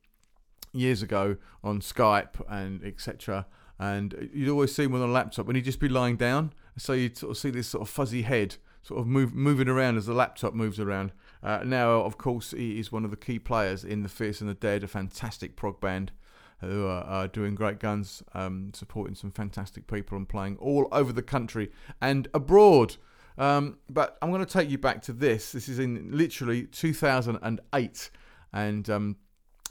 years 0.73 1.01
ago 1.01 1.37
on 1.63 1.79
Skype 1.79 2.41
and 2.49 2.83
etc. 2.83 3.47
And 3.83 4.29
you'd 4.33 4.49
always 4.49 4.73
see 4.73 4.83
him 4.83 4.95
on 4.95 5.01
a 5.01 5.07
laptop, 5.07 5.47
and 5.47 5.55
he'd 5.55 5.65
just 5.65 5.79
be 5.79 5.89
lying 5.89 6.15
down, 6.15 6.53
so 6.77 6.93
you'd 6.93 7.17
sort 7.17 7.31
of 7.31 7.37
see 7.37 7.49
this 7.49 7.67
sort 7.67 7.81
of 7.81 7.89
fuzzy 7.89 8.21
head 8.21 8.55
sort 8.81 8.99
of 8.99 9.07
move, 9.07 9.33
moving 9.33 9.67
around 9.67 9.97
as 9.97 10.05
the 10.05 10.13
laptop 10.13 10.53
moves 10.53 10.79
around. 10.79 11.11
Uh, 11.41 11.61
now, 11.65 12.01
of 12.01 12.17
course, 12.17 12.51
he 12.51 12.79
is 12.79 12.91
one 12.91 13.03
of 13.03 13.11
the 13.11 13.17
key 13.17 13.39
players 13.39 13.83
in 13.83 14.03
the 14.03 14.09
Fierce 14.09 14.41
and 14.41 14.49
the 14.49 14.53
Dead, 14.53 14.83
a 14.83 14.87
fantastic 14.87 15.55
prog 15.55 15.79
band 15.79 16.11
who 16.59 16.85
are, 16.85 17.03
are 17.03 17.27
doing 17.27 17.55
great 17.55 17.79
guns, 17.79 18.23
um, 18.33 18.71
supporting 18.73 19.15
some 19.15 19.31
fantastic 19.31 19.87
people 19.87 20.17
and 20.17 20.29
playing 20.29 20.57
all 20.57 20.87
over 20.91 21.11
the 21.11 21.21
country 21.21 21.71
and 22.01 22.27
abroad. 22.33 22.95
Um, 23.37 23.79
but 23.89 24.17
I'm 24.21 24.31
going 24.31 24.45
to 24.45 24.51
take 24.51 24.69
you 24.69 24.77
back 24.77 25.01
to 25.03 25.13
this. 25.13 25.51
This 25.51 25.67
is 25.67 25.79
in 25.79 26.09
literally 26.11 26.63
2008, 26.63 28.09
and 28.53 28.89
um, 28.89 29.17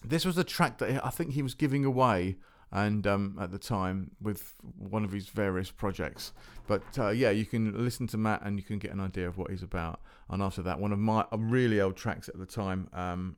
this 0.04 0.24
was 0.24 0.36
a 0.36 0.44
track 0.44 0.78
that 0.78 1.04
I 1.04 1.10
think 1.10 1.32
he 1.32 1.42
was 1.42 1.54
giving 1.54 1.84
away. 1.84 2.36
And 2.72 3.06
um, 3.06 3.36
at 3.38 3.50
the 3.52 3.58
time, 3.58 4.12
with 4.20 4.54
one 4.78 5.04
of 5.04 5.12
his 5.12 5.28
various 5.28 5.70
projects, 5.70 6.32
but 6.66 6.82
uh, 6.98 7.10
yeah, 7.10 7.30
you 7.30 7.44
can 7.44 7.84
listen 7.84 8.06
to 8.08 8.16
Matt 8.16 8.40
and 8.44 8.58
you 8.58 8.62
can 8.62 8.78
get 8.78 8.92
an 8.92 9.00
idea 9.00 9.28
of 9.28 9.36
what 9.36 9.50
he's 9.50 9.62
about. 9.62 10.00
And 10.30 10.42
after 10.42 10.62
that, 10.62 10.80
one 10.80 10.92
of 10.92 10.98
my 10.98 11.26
uh, 11.30 11.36
really 11.36 11.80
old 11.80 11.96
tracks 11.96 12.28
at 12.28 12.38
the 12.38 12.46
time 12.46 12.88
um, 12.94 13.36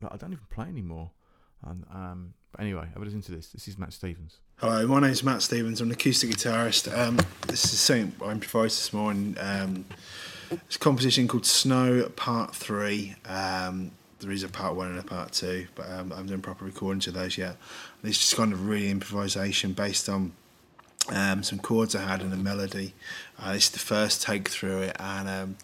that 0.00 0.12
I 0.12 0.16
don't 0.16 0.32
even 0.32 0.46
play 0.48 0.66
anymore. 0.66 1.10
And 1.64 1.84
um, 1.92 2.34
but 2.52 2.60
anyway, 2.60 2.86
have 2.92 3.02
a 3.02 3.04
listen 3.04 3.22
to 3.22 3.32
this. 3.32 3.48
This 3.48 3.68
is 3.68 3.78
Matt 3.78 3.92
Stevens. 3.92 4.40
Hello, 4.56 4.86
my 4.86 5.00
name's 5.00 5.24
Matt 5.24 5.42
Stevens. 5.42 5.80
I'm 5.80 5.88
an 5.88 5.92
acoustic 5.92 6.30
guitarist. 6.30 6.96
Um, 6.96 7.18
this 7.46 7.64
is 7.64 7.80
something 7.80 8.12
I 8.24 8.32
improvised 8.32 8.78
this 8.78 8.92
morning. 8.92 9.36
Um, 9.40 9.84
it's 10.50 10.76
a 10.76 10.78
composition 10.78 11.28
called 11.28 11.46
Snow 11.46 12.08
Part 12.14 12.54
3. 12.54 13.16
Um, 13.24 13.92
there 14.22 14.32
is 14.32 14.42
a 14.42 14.48
part 14.48 14.74
1 14.74 14.88
and 14.88 14.98
a 14.98 15.02
part 15.02 15.32
2, 15.32 15.66
but 15.74 15.90
um, 15.90 16.12
I 16.12 16.16
haven't 16.16 16.30
done 16.30 16.42
proper 16.42 16.64
recordings 16.64 17.06
of 17.06 17.14
those 17.14 17.36
yet. 17.36 17.56
And 18.00 18.10
it's 18.10 18.18
just 18.18 18.36
kind 18.36 18.52
of 18.52 18.68
really 18.68 18.90
improvisation 18.90 19.72
based 19.72 20.08
on 20.08 20.32
um, 21.10 21.42
some 21.42 21.58
chords 21.58 21.94
I 21.94 22.02
had 22.02 22.22
and 22.22 22.32
a 22.32 22.36
melody. 22.36 22.94
Uh, 23.38 23.50
is 23.50 23.70
the 23.70 23.78
first 23.78 24.22
take 24.22 24.48
through 24.48 24.82
it, 24.82 24.96
and 25.00 25.28
um, 25.28 25.56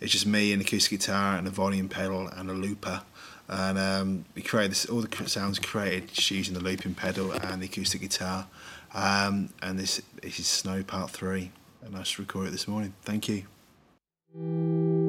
it's 0.00 0.12
just 0.12 0.26
me, 0.26 0.52
an 0.52 0.60
acoustic 0.60 0.98
guitar, 1.00 1.36
and 1.36 1.46
a 1.46 1.50
volume 1.50 1.88
pedal, 1.88 2.28
and 2.28 2.50
a 2.50 2.54
looper. 2.54 3.02
And 3.48 3.78
um, 3.78 4.24
we 4.34 4.42
created 4.42 4.72
this. 4.72 4.86
All 4.86 5.02
the 5.02 5.28
sounds 5.28 5.58
created 5.58 6.08
just 6.08 6.30
using 6.30 6.54
the 6.54 6.60
looping 6.62 6.94
pedal 6.94 7.32
and 7.32 7.62
the 7.62 7.66
acoustic 7.66 8.00
guitar. 8.00 8.46
Um, 8.94 9.50
and 9.62 9.78
this, 9.78 10.00
this 10.22 10.38
is 10.38 10.46
Snow 10.46 10.82
Part 10.82 11.10
Three, 11.10 11.52
and 11.84 11.94
I 11.94 12.00
just 12.00 12.18
recorded 12.18 12.48
it 12.48 12.52
this 12.52 12.66
morning. 12.66 12.94
Thank 13.02 13.28
you. 13.28 15.03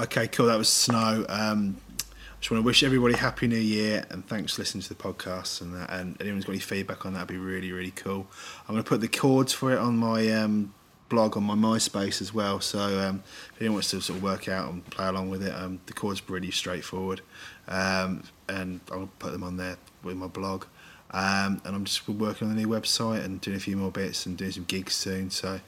Okay, 0.00 0.28
cool. 0.28 0.46
That 0.46 0.56
was 0.56 0.70
Snow. 0.70 1.26
Um, 1.28 1.76
I 1.98 2.02
just 2.40 2.50
want 2.50 2.62
to 2.62 2.64
wish 2.64 2.82
everybody 2.82 3.14
happy 3.14 3.46
New 3.46 3.56
Year 3.56 4.06
and 4.08 4.26
thanks 4.26 4.54
for 4.54 4.62
listening 4.62 4.80
to 4.80 4.88
the 4.88 4.94
podcast. 4.94 5.60
And 5.60 5.74
that, 5.74 5.90
and 5.90 6.16
anyone's 6.22 6.46
got 6.46 6.52
any 6.52 6.60
feedback 6.60 7.04
on 7.04 7.12
that, 7.12 7.20
would 7.20 7.28
be 7.28 7.36
really 7.36 7.70
really 7.70 7.90
cool. 7.90 8.26
I'm 8.66 8.74
going 8.74 8.82
to 8.82 8.88
put 8.88 9.02
the 9.02 9.08
chords 9.08 9.52
for 9.52 9.74
it 9.74 9.78
on 9.78 9.98
my 9.98 10.32
um, 10.32 10.72
blog 11.10 11.36
on 11.36 11.42
my 11.42 11.54
MySpace 11.54 12.22
as 12.22 12.32
well. 12.32 12.62
So 12.62 12.78
um, 12.78 13.22
if 13.52 13.60
anyone 13.60 13.74
wants 13.74 13.90
to 13.90 14.00
sort 14.00 14.16
of 14.16 14.22
work 14.22 14.48
out 14.48 14.72
and 14.72 14.82
play 14.88 15.06
along 15.06 15.28
with 15.28 15.42
it, 15.46 15.54
um, 15.54 15.82
the 15.84 15.92
chords 15.92 16.22
are 16.26 16.32
really 16.32 16.50
straightforward, 16.50 17.20
um, 17.68 18.22
and 18.48 18.80
I'll 18.90 19.10
put 19.18 19.32
them 19.32 19.42
on 19.42 19.58
there 19.58 19.76
with 20.02 20.16
my 20.16 20.28
blog. 20.28 20.64
Um, 21.10 21.60
and 21.66 21.76
I'm 21.76 21.84
just 21.84 22.08
working 22.08 22.48
on 22.48 22.56
the 22.56 22.62
new 22.62 22.68
website 22.68 23.22
and 23.22 23.38
doing 23.42 23.58
a 23.58 23.60
few 23.60 23.76
more 23.76 23.90
bits 23.90 24.24
and 24.24 24.38
doing 24.38 24.52
some 24.52 24.64
gigs 24.64 24.94
soon. 24.94 25.28
So 25.28 25.60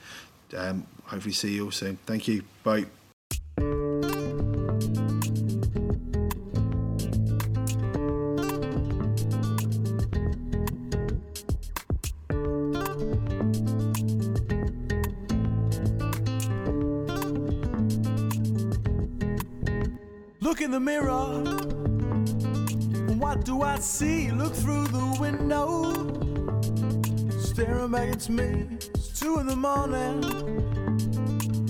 um, 0.57 0.87
hopefully 1.05 1.35
see 1.35 1.53
you 1.53 1.67
all 1.67 1.71
soon. 1.71 1.99
Thank 2.07 2.29
you. 2.29 2.45
Bye. 2.65 2.87
Mirror. 20.83 21.45
What 23.17 23.45
do 23.45 23.63
I 23.63 23.79
see? 23.79 24.31
Look 24.31 24.53
through 24.55 24.87
the 24.89 25.17
window. 25.21 25.93
Staring 27.39 27.93
back 27.93 28.09
at 28.11 28.29
me. 28.29 28.67
It's 28.95 29.21
two 29.21 29.39
in 29.39 29.47
the 29.47 29.55
morning. 29.57 30.25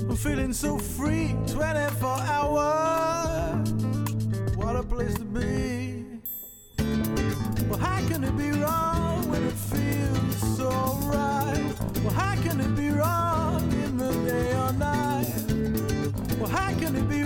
I'm 0.09 0.17
feeling 0.17 0.53
so 0.55 0.79
free. 0.79 1.35
24 1.47 2.09
hours. 2.21 3.73
What 4.57 4.77
a 4.77 4.83
place 4.83 5.15
to 5.15 5.25
be. 5.25 6.05
Well, 7.69 7.79
how 7.79 8.01
can 8.09 8.25
it 8.25 8.37
be 8.37 8.51
wrong 8.53 9.29
when 9.29 9.43
it 9.45 9.59
feels 9.73 10.57
so 10.57 10.71
right? 11.05 11.75
Well, 12.03 12.15
how 12.15 12.35
can 12.43 12.61
it 12.61 12.75
be 12.75 12.89
wrong 12.89 13.61
in 13.73 13.99
the 13.99 14.13
day 14.27 14.55
or 14.55 14.73
night? 14.73 16.39
Well, 16.39 16.49
how 16.49 16.73
can 16.79 16.97
it 16.97 17.09
be 17.09 17.22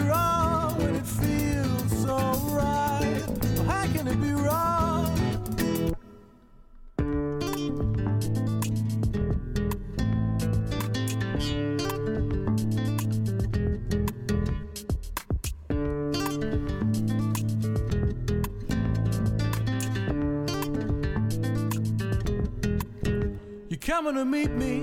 meet 24.27 24.51
me 24.51 24.81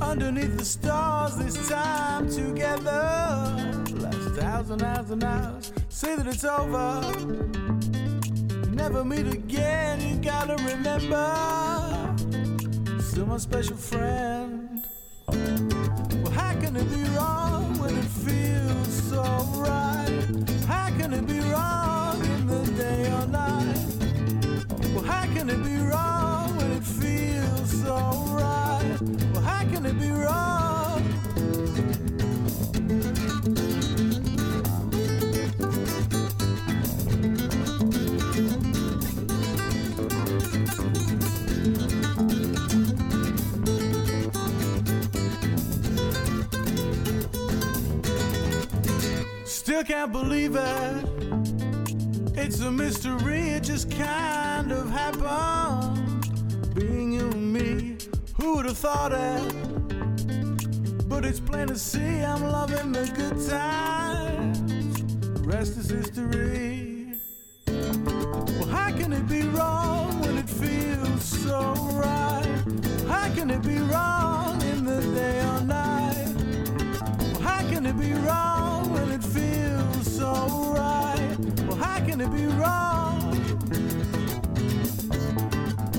underneath 0.00 0.56
the 0.56 0.64
stars 0.64 1.36
this 1.36 1.68
time 1.68 2.28
together. 2.30 2.90
Last 4.00 4.34
thousand 4.36 4.82
hours 4.82 5.10
and 5.10 5.22
hours, 5.24 5.72
say 5.88 6.16
that 6.16 6.26
it's 6.26 6.44
over. 6.44 7.02
Never 8.70 9.04
meet 9.04 9.26
again, 9.26 10.00
you 10.00 10.16
gotta 10.16 10.56
remember. 10.64 12.16
Still 13.02 13.26
my 13.26 13.36
special 13.36 13.76
friend. 13.76 14.37
Can't 50.08 50.12
believe 50.12 50.56
it. 50.56 51.04
It's 52.38 52.60
a 52.60 52.70
mystery, 52.70 53.50
it 53.50 53.62
just 53.62 53.90
kind 53.90 54.72
of 54.72 54.90
happened. 54.90 56.74
Being 56.74 57.12
you 57.12 57.28
and 57.30 57.52
me, 57.52 57.98
who 58.36 58.56
would 58.56 58.66
have 58.66 58.78
thought 58.78 59.12
it? 59.12 61.08
But 61.08 61.24
it's 61.24 61.40
plain 61.40 61.68
to 61.68 61.76
see 61.76 62.20
I'm 62.20 62.42
loving 62.42 62.92
the 62.92 63.06
good 63.16 63.48
times. 63.48 65.02
The 65.02 65.42
rest 65.42 65.76
is 65.76 65.90
history. 65.90 67.18
Well, 67.66 68.68
how 68.68 68.90
can 68.96 69.12
it 69.12 69.28
be 69.28 69.42
wrong 69.42 70.20
when 70.20 70.38
it 70.38 70.48
feels 70.48 71.24
so 71.24 71.74
right? 71.92 72.46
How 73.06 73.28
can 73.34 73.50
it 73.50 73.62
be 73.62 73.78
wrong 73.78 74.62
in 74.62 74.84
the 74.84 75.00
day 75.14 75.40
or 75.40 75.60
night? 75.62 76.34
Well, 77.32 77.40
how 77.42 77.68
can 77.68 77.84
it 77.86 77.98
be 77.98 78.12
wrong 78.14 78.57
be 82.30 82.46
wrong? 82.46 83.20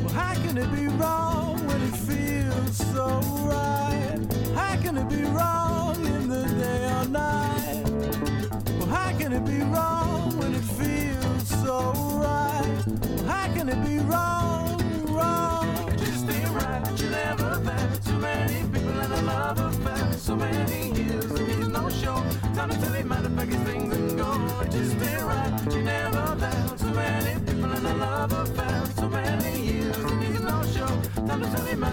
Well, 0.04 0.14
how 0.14 0.34
can 0.36 0.58
it 0.58 0.72
be 0.76 0.88
wrong 0.88 1.66
when 1.68 1.82
it 1.82 1.96
feels 1.96 2.78
so 2.78 3.22
right? 3.48 4.20
How 4.56 4.76
can 4.82 4.98
it 4.98 5.10
be 5.10 5.24
wrong 5.24 5.96
in 6.06 6.30
the 6.30 6.44
day 6.46 6.86
or 6.92 7.08
night? 7.10 7.84
Well, 8.78 8.88
how 8.88 9.18
can 9.18 9.34
it 9.34 9.46
be 9.46 9.62
wrong 9.64 10.38
when 10.38 10.56
it 10.56 10.64
feels 10.80 11.48
so 11.64 11.94
right? 12.20 12.84
How 13.26 13.54
can 13.54 13.70
it 13.70 13.84
be 13.84 14.00
wrong, 14.00 14.82
wrong? 15.08 15.98
Just 15.98 16.30
ain't 16.30 16.50
right, 16.50 16.82
but 16.84 17.00
you 17.02 17.10
never 17.10 17.60
met 17.62 18.04
so 18.04 18.14
many 18.14 18.64
people 18.70 19.00
in 19.00 19.12
a 19.12 19.22
love 19.22 19.60
affair. 19.60 20.14
So 20.14 20.36
many 20.36 20.92
years 20.94 21.32
and 21.32 21.48
he's 21.50 21.68
no 21.68 21.90
show. 21.90 22.24
Time 22.54 22.70
to 22.70 22.78
tell 22.80 22.94
him 22.94 23.10
how 23.10 23.22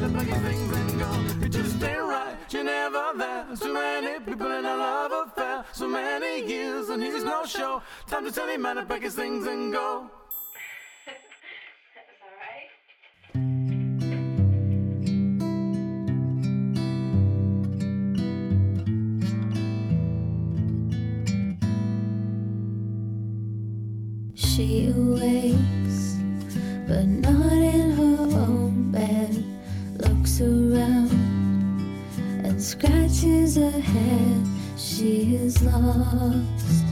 pack 0.09 0.26
his 0.26 0.42
things 0.42 0.76
and 0.76 0.98
go. 0.98 1.44
It 1.44 1.48
just 1.50 1.82
ain't 1.82 1.98
right, 2.00 2.36
you 2.50 2.64
never 2.64 3.12
there. 3.16 3.46
So 3.57 3.72
many 3.72 4.20
people 4.24 4.50
in 4.50 4.64
a 4.64 4.76
love 4.76 5.28
affair. 5.28 5.64
So 5.72 5.88
many 5.88 6.46
years 6.46 6.88
and 6.88 7.02
he's 7.02 7.24
no 7.24 7.44
show. 7.46 7.82
Time 8.07 8.24
to 8.24 8.32
tell 8.32 8.48
him 8.48 8.64
how 8.64 8.74
to 8.74 8.84
pack 8.84 9.02
his 9.02 9.14
things 9.14 9.46
and 9.46 9.72
go. 9.72 10.11
She 24.34 24.88
awakes, 24.88 26.16
but 26.88 27.07
not 27.07 27.52
in 27.52 27.90
her 27.90 28.38
own 28.38 28.92
bed. 28.92 29.55
Looks 30.26 30.40
around 30.40 31.12
and 32.44 32.60
scratches 32.60 33.54
her 33.54 33.70
head. 33.70 34.46
She 34.76 35.36
is 35.36 35.62
lost. 35.62 36.84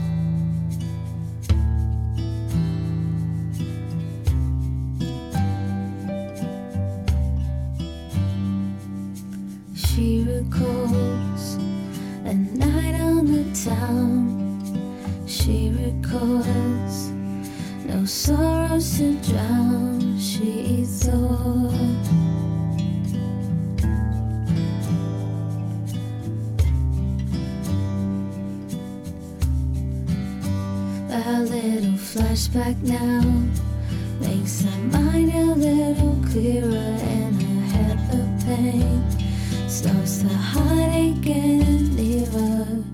She 9.75 10.23
recalls 10.23 11.55
a 12.23 12.33
night 12.33 13.01
on 13.01 13.25
the 13.25 13.43
town. 13.69 15.27
She 15.27 15.71
recalls 15.71 17.09
no 17.83 18.05
sorrows 18.05 18.97
to 18.97 19.13
drown. 19.29 20.17
She 20.21 20.85
thought. 20.85 22.24
Flashback 32.15 32.81
now 32.81 33.19
makes 34.21 34.61
her 34.61 34.79
mind 34.87 35.33
a 35.33 35.53
little 35.53 36.15
clearer 36.31 36.95
and 37.11 37.41
her 37.41 37.61
head 37.75 37.97
the 38.09 38.45
pain 38.45 39.03
stops 39.69 40.19
the 40.19 40.29
heartache 40.29 41.27
and 41.27 41.93
nearer. 41.97 42.84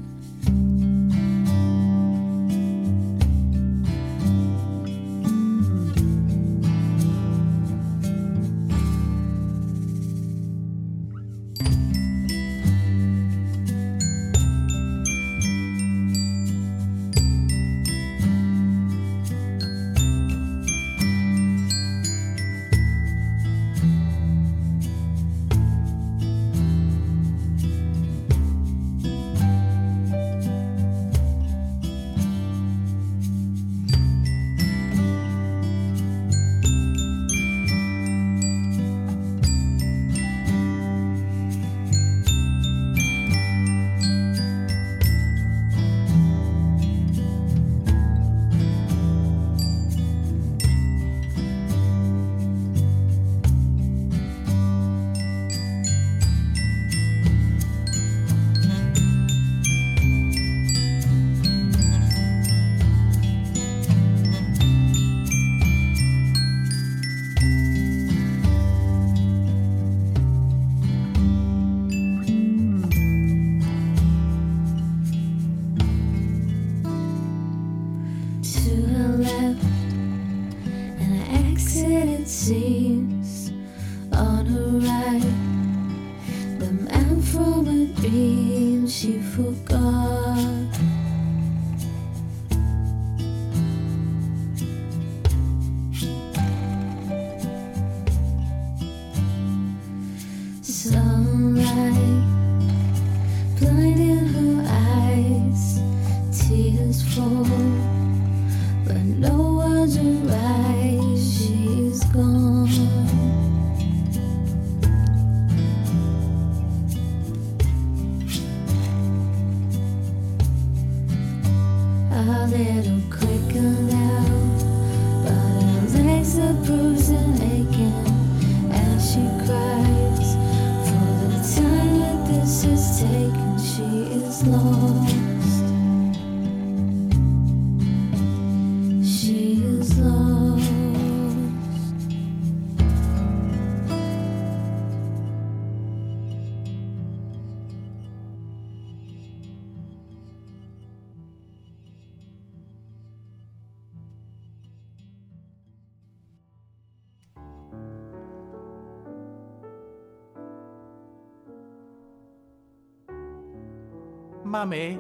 Mummy. 164.62 165.00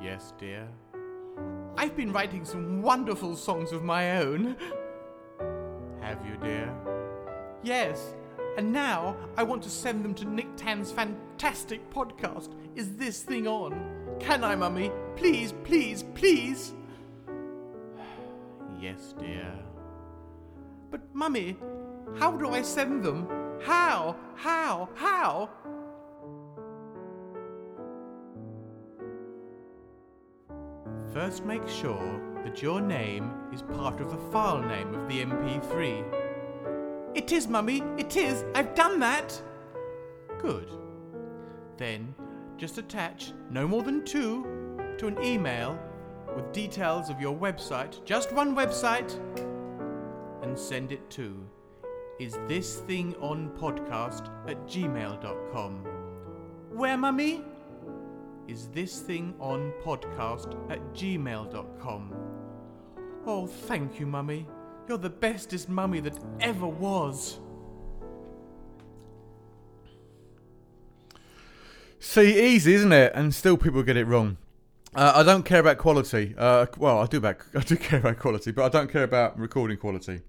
Yes, 0.00 0.32
dear. 0.38 0.66
I've 1.76 1.94
been 1.94 2.10
writing 2.10 2.42
some 2.42 2.80
wonderful 2.80 3.36
songs 3.36 3.70
of 3.70 3.82
my 3.84 4.22
own. 4.22 4.56
Have 6.00 6.24
you, 6.26 6.38
dear? 6.38 6.74
Yes. 7.62 8.14
And 8.56 8.72
now 8.72 9.14
I 9.36 9.42
want 9.42 9.62
to 9.64 9.68
send 9.68 10.02
them 10.02 10.14
to 10.14 10.24
Nick 10.24 10.56
Tan's 10.56 10.90
fantastic 10.90 11.90
podcast. 11.90 12.54
Is 12.74 12.96
this 12.96 13.20
thing 13.20 13.46
on? 13.46 13.78
Can 14.18 14.42
I, 14.42 14.56
Mummy? 14.56 14.90
Please, 15.16 15.52
please, 15.64 16.04
please. 16.14 16.72
yes, 18.80 19.12
dear. 19.20 19.52
But, 20.90 21.02
Mummy, 21.14 21.58
how 22.18 22.30
do 22.32 22.48
I 22.48 22.62
send 22.62 23.02
them? 23.02 23.28
How? 23.60 24.16
How? 24.34 24.88
How? 24.94 25.50
First, 31.12 31.44
make 31.44 31.68
sure 31.68 32.20
that 32.42 32.62
your 32.62 32.80
name 32.80 33.32
is 33.52 33.60
part 33.60 34.00
of 34.00 34.10
the 34.10 34.16
file 34.32 34.62
name 34.62 34.94
of 34.94 35.08
the 35.08 35.22
MP3. 35.22 36.04
It 37.14 37.32
is, 37.32 37.48
Mummy, 37.48 37.82
it 37.98 38.16
is. 38.16 38.44
I've 38.54 38.74
done 38.74 38.98
that. 39.00 39.40
Good. 40.38 40.70
Then, 41.76 42.14
just 42.56 42.78
attach 42.78 43.32
no 43.50 43.68
more 43.68 43.82
than 43.82 44.04
two 44.04 44.76
to 44.96 45.06
an 45.06 45.22
email 45.22 45.78
with 46.34 46.50
details 46.52 47.10
of 47.10 47.20
your 47.20 47.36
website, 47.36 48.02
just 48.06 48.32
one 48.32 48.56
website, 48.56 49.12
and 50.42 50.58
send 50.58 50.92
it 50.92 51.10
to 51.10 51.36
is 52.18 52.38
this 52.46 52.76
thing 52.76 53.14
on 53.20 53.50
podcast 53.58 54.28
at 54.48 54.64
gmail.com. 54.66 55.74
Where, 56.70 56.96
Mummy? 56.96 57.42
Is 58.48 58.68
this 58.68 59.00
thing 59.00 59.34
on 59.38 59.72
podcast 59.84 60.54
at 60.70 60.80
gmail.com. 60.94 62.14
Oh, 63.24 63.46
thank 63.46 64.00
you, 64.00 64.06
Mummy. 64.06 64.46
You're 64.88 64.98
the 64.98 65.10
bestest 65.10 65.68
mummy 65.68 66.00
that 66.00 66.18
ever 66.40 66.66
was. 66.66 67.38
See, 72.00 72.54
easy, 72.54 72.74
isn't 72.74 72.92
it? 72.92 73.12
And 73.14 73.32
still 73.32 73.56
people 73.56 73.82
get 73.84 73.96
it 73.96 74.06
wrong. 74.06 74.38
Uh, 74.94 75.12
I 75.14 75.22
don't 75.22 75.44
care 75.44 75.60
about 75.60 75.78
quality. 75.78 76.34
Uh, 76.36 76.66
well, 76.76 76.98
I 76.98 77.06
do 77.06 77.18
about 77.18 77.36
I 77.54 77.60
do 77.60 77.76
care 77.76 78.00
about 78.00 78.18
quality, 78.18 78.50
but 78.50 78.64
I 78.64 78.68
don't 78.68 78.90
care 78.90 79.04
about 79.04 79.38
recording 79.38 79.78
quality. 79.78 80.20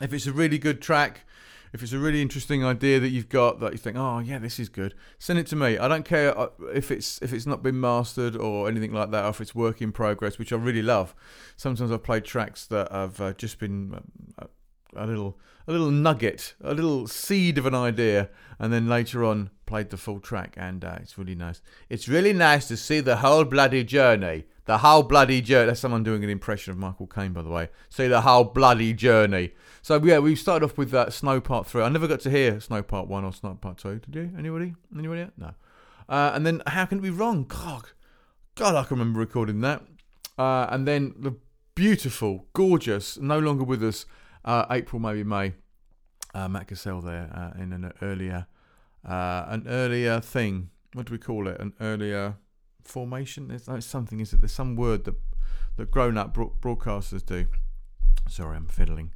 If 0.00 0.14
it's 0.14 0.26
a 0.26 0.32
really 0.32 0.58
good 0.58 0.80
track, 0.80 1.26
if 1.72 1.82
it's 1.82 1.92
a 1.92 1.98
really 1.98 2.22
interesting 2.22 2.64
idea 2.64 3.00
that 3.00 3.10
you've 3.10 3.28
got 3.28 3.60
that 3.60 3.72
you 3.72 3.78
think, 3.78 3.96
oh 3.96 4.18
yeah, 4.18 4.38
this 4.38 4.58
is 4.58 4.68
good, 4.68 4.94
send 5.18 5.38
it 5.38 5.46
to 5.48 5.56
me. 5.56 5.78
I 5.78 5.88
don't 5.88 6.04
care 6.04 6.36
uh, 6.38 6.48
if 6.74 6.90
it's 6.90 7.20
if 7.22 7.32
it's 7.32 7.46
not 7.46 7.62
been 7.62 7.80
mastered 7.80 8.36
or 8.36 8.68
anything 8.68 8.92
like 8.92 9.10
that, 9.10 9.24
or 9.24 9.30
if 9.30 9.40
it's 9.40 9.54
work 9.54 9.80
in 9.80 9.92
progress, 9.92 10.38
which 10.38 10.52
I 10.52 10.56
really 10.56 10.82
love. 10.82 11.14
Sometimes 11.56 11.92
I've 11.92 12.02
played 12.02 12.24
tracks 12.24 12.66
that 12.66 12.90
have 12.90 13.20
uh, 13.20 13.32
just 13.34 13.58
been 13.58 14.00
uh, 14.38 14.46
a 14.96 15.06
little 15.06 15.38
a 15.68 15.72
little 15.72 15.90
nugget, 15.90 16.54
a 16.62 16.74
little 16.74 17.06
seed 17.06 17.58
of 17.58 17.66
an 17.66 17.74
idea, 17.74 18.28
and 18.58 18.72
then 18.72 18.88
later 18.88 19.24
on 19.24 19.50
played 19.66 19.90
the 19.90 19.96
full 19.96 20.18
track, 20.18 20.54
and 20.56 20.84
uh, 20.84 20.96
it's 21.00 21.16
really 21.16 21.34
nice. 21.34 21.62
It's 21.88 22.08
really 22.08 22.32
nice 22.32 22.66
to 22.68 22.76
see 22.76 23.00
the 23.00 23.18
whole 23.18 23.44
bloody 23.44 23.84
journey. 23.84 24.44
The 24.70 24.78
whole 24.78 25.02
bloody 25.02 25.40
journey. 25.40 25.66
That's 25.66 25.80
someone 25.80 26.04
doing 26.04 26.22
an 26.22 26.30
impression 26.30 26.70
of 26.70 26.78
Michael 26.78 27.08
Caine, 27.08 27.32
by 27.32 27.42
the 27.42 27.48
way. 27.48 27.70
See 27.88 28.06
the 28.06 28.20
whole 28.20 28.44
bloody 28.44 28.92
journey. 28.92 29.50
So 29.82 30.00
yeah, 30.00 30.20
we 30.20 30.36
started 30.36 30.64
off 30.64 30.78
with 30.78 30.94
uh, 30.94 31.10
Snow 31.10 31.40
Part 31.40 31.66
Three. 31.66 31.82
I 31.82 31.88
never 31.88 32.06
got 32.06 32.20
to 32.20 32.30
hear 32.30 32.60
Snow 32.60 32.80
Part 32.80 33.08
One 33.08 33.24
or 33.24 33.32
Snow 33.32 33.58
Part 33.60 33.78
Two. 33.78 33.98
Did 33.98 34.14
you? 34.14 34.30
Anybody? 34.38 34.76
Anybody? 34.96 35.26
No. 35.36 35.54
Uh, 36.08 36.30
and 36.34 36.46
then 36.46 36.62
How 36.68 36.86
Can 36.86 36.98
It 36.98 37.00
Be 37.00 37.10
Wrong? 37.10 37.46
God, 37.48 37.86
God, 38.54 38.76
I 38.76 38.84
can 38.84 38.96
remember 38.96 39.18
recording 39.18 39.60
that. 39.62 39.82
Uh, 40.38 40.68
and 40.70 40.86
then 40.86 41.16
the 41.18 41.34
beautiful, 41.74 42.46
gorgeous, 42.52 43.18
no 43.18 43.40
longer 43.40 43.64
with 43.64 43.82
us, 43.82 44.06
uh, 44.44 44.66
April 44.70 45.00
maybe 45.00 45.24
May, 45.24 45.54
uh, 46.32 46.46
Matt 46.46 46.68
Cassell 46.68 47.00
there 47.00 47.28
uh, 47.34 47.60
in 47.60 47.72
an 47.72 47.92
earlier, 48.02 48.46
an 49.02 49.66
earlier 49.66 50.20
thing. 50.20 50.70
What 50.92 51.06
do 51.06 51.12
we 51.12 51.18
call 51.18 51.48
it? 51.48 51.58
An 51.58 51.72
earlier 51.80 52.36
formation? 52.84 53.48
There's 53.48 53.68
no 53.68 53.80
something. 53.80 54.20
Is 54.20 54.32
it? 54.32 54.40
There's 54.40 54.52
some 54.52 54.76
word 54.76 55.04
that 55.04 55.14
that 55.76 55.90
grown-up 55.90 56.34
bro- 56.34 56.52
broadcasters 56.60 57.24
do. 57.24 57.46
Sorry, 58.28 58.56
I'm 58.56 58.66
fiddling. 58.66 59.12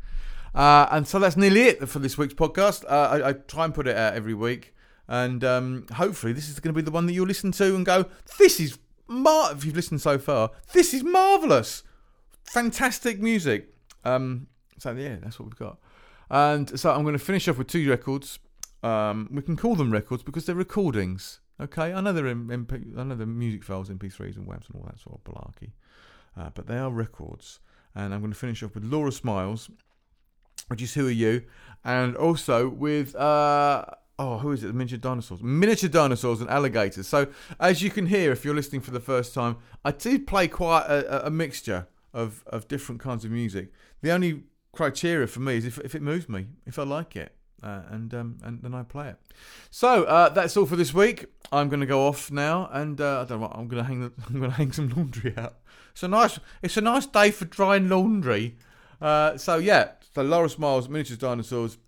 Uh, 0.55 0.87
and 0.91 1.07
so 1.07 1.19
that's 1.19 1.37
nearly 1.37 1.63
it 1.63 1.89
for 1.89 1.99
this 1.99 2.17
week's 2.17 2.35
podcast. 2.35 2.85
Uh, 2.85 2.89
I, 3.11 3.29
I, 3.31 3.33
try 3.33 3.65
and 3.65 3.75
put 3.75 3.89
it 3.89 3.97
out 3.97 4.15
every 4.15 4.35
week, 4.35 4.75
and 5.09 5.43
um, 5.43 5.87
hopefully 5.95 6.33
this 6.33 6.49
is 6.49 6.61
going 6.61 6.73
to 6.73 6.77
be 6.77 6.85
the 6.85 6.93
one 6.93 7.07
that 7.07 7.13
you'll 7.13 7.27
listen 7.27 7.51
to 7.53 7.75
and 7.75 7.85
go, 7.85 8.07
"This 8.39 8.61
is 8.61 8.79
mar." 9.09 9.53
If 9.53 9.65
you've 9.65 9.77
listened 9.77 10.01
so 10.01 10.19
far, 10.19 10.53
this 10.73 10.95
is 10.95 11.03
marvelous, 11.03 11.83
fantastic 12.45 13.21
music. 13.21 13.75
Um, 14.05 14.47
so 14.79 14.93
yeah, 14.93 15.17
that's 15.21 15.39
what 15.39 15.47
we've 15.47 15.57
got. 15.57 15.79
And 16.31 16.79
so 16.79 16.93
I'm 16.93 17.03
going 17.03 17.15
to 17.15 17.19
finish 17.19 17.49
off 17.49 17.59
with 17.59 17.67
two 17.67 17.89
records. 17.89 18.39
Um, 18.83 19.29
we 19.33 19.43
can 19.43 19.57
call 19.57 19.75
them 19.75 19.91
records 19.91 20.23
because 20.23 20.47
they're 20.47 20.55
recordings. 20.55 21.41
Okay, 21.61 21.93
I 21.93 22.01
know 22.01 22.13
they're 22.13 22.27
in, 22.27 22.49
MP, 22.49 22.99
I 22.99 23.05
know 23.05 23.15
they're 23.15 23.27
music 23.27 23.63
files, 23.63 23.89
MP3s 23.89 24.37
and 24.37 24.47
WAVs 24.47 24.69
and 24.69 24.77
all 24.77 24.87
that 24.87 24.99
sort 24.99 25.21
of 25.25 25.33
malarkey, 25.33 25.71
uh, 26.37 26.51
but 26.55 26.67
they 26.67 26.77
are 26.77 26.91
records. 26.91 27.61
And 27.95 28.13
I'm 28.13 28.21
going 28.21 28.33
to 28.33 28.39
finish 28.39 28.63
off 28.63 28.75
with 28.75 28.85
Laura 28.85 29.13
Smiles, 29.13 29.71
which 30.67 30.83
is 30.83 30.95
Who 30.95 31.07
Are 31.07 31.13
You, 31.13 31.45
and 31.85 32.17
also 32.17 32.69
with 32.69 33.15
uh, 33.15 33.85
oh, 34.19 34.39
who 34.39 34.51
is 34.51 34.65
it? 34.65 34.69
The 34.69 34.73
Miniature 34.73 34.99
dinosaurs, 34.99 35.43
miniature 35.43 35.89
dinosaurs 35.89 36.41
and 36.41 36.51
alligators. 36.51 37.07
So 37.07 37.29
as 37.61 37.83
you 37.83 37.91
can 37.91 38.07
hear, 38.07 38.33
if 38.33 38.45
you're 38.45 38.55
listening 38.55 38.81
for 38.81 38.91
the 38.91 39.01
first 39.01 39.33
time, 39.33 39.57
I 39.85 39.93
did 39.93 40.27
play 40.27 40.49
quite 40.49 40.87
a, 40.87 41.27
a 41.27 41.31
mixture 41.31 41.87
of 42.13 42.43
of 42.49 42.67
different 42.67 43.01
kinds 43.01 43.25
of 43.25 43.31
music. 43.31 43.73
The 44.03 44.11
only 44.11 44.43
criteria 44.73 45.29
for 45.29 45.41
me 45.41 45.57
is 45.57 45.65
if, 45.65 45.79
if 45.79 45.95
it 45.95 46.03
moves 46.03 46.29
me, 46.29 46.49
if 46.67 46.79
I 46.79 46.83
like 46.83 47.15
it. 47.17 47.33
Uh, 47.65 47.81
and 47.91 48.13
um, 48.13 48.37
and 48.43 48.61
then 48.61 48.75
I 48.75 48.83
play 48.83 49.09
it. 49.09 49.17
So 49.71 50.05
uh, 50.05 50.29
that's 50.29 50.55
all 50.55 50.67
for 50.67 50.77
this 50.77 50.93
week. 50.93 51.25
I'm 51.51 51.71
going 51.71 51.81
to 51.81 51.87
go 51.87 52.07
off 52.07 52.31
now, 52.31 52.69
and 52.71 53.01
uh, 53.01 53.23
I 53.23 53.25
don't 53.25 53.41
know. 53.41 53.47
What, 53.47 53.57
I'm 53.57 53.69
going 53.69 53.83
to 53.83 53.89
hang. 53.89 54.01
The, 54.01 54.13
I'm 54.29 54.39
going 54.39 54.51
to 54.51 54.57
hang 54.57 54.71
some 54.73 54.91
laundry 54.91 55.33
out. 55.39 55.57
It's 55.93 56.03
a 56.03 56.09
nice. 56.09 56.39
It's 56.61 56.77
a 56.77 56.83
nice 56.83 57.07
day 57.07 57.31
for 57.31 57.47
drying 57.47 57.89
laundry. 57.89 58.57
Uh, 59.01 59.39
so 59.39 59.57
yeah. 59.57 59.93
So 60.15 60.21
Laura 60.23 60.51
Smiles, 60.51 60.91
miniatures 60.91 61.17
dinosaurs. 61.17 61.79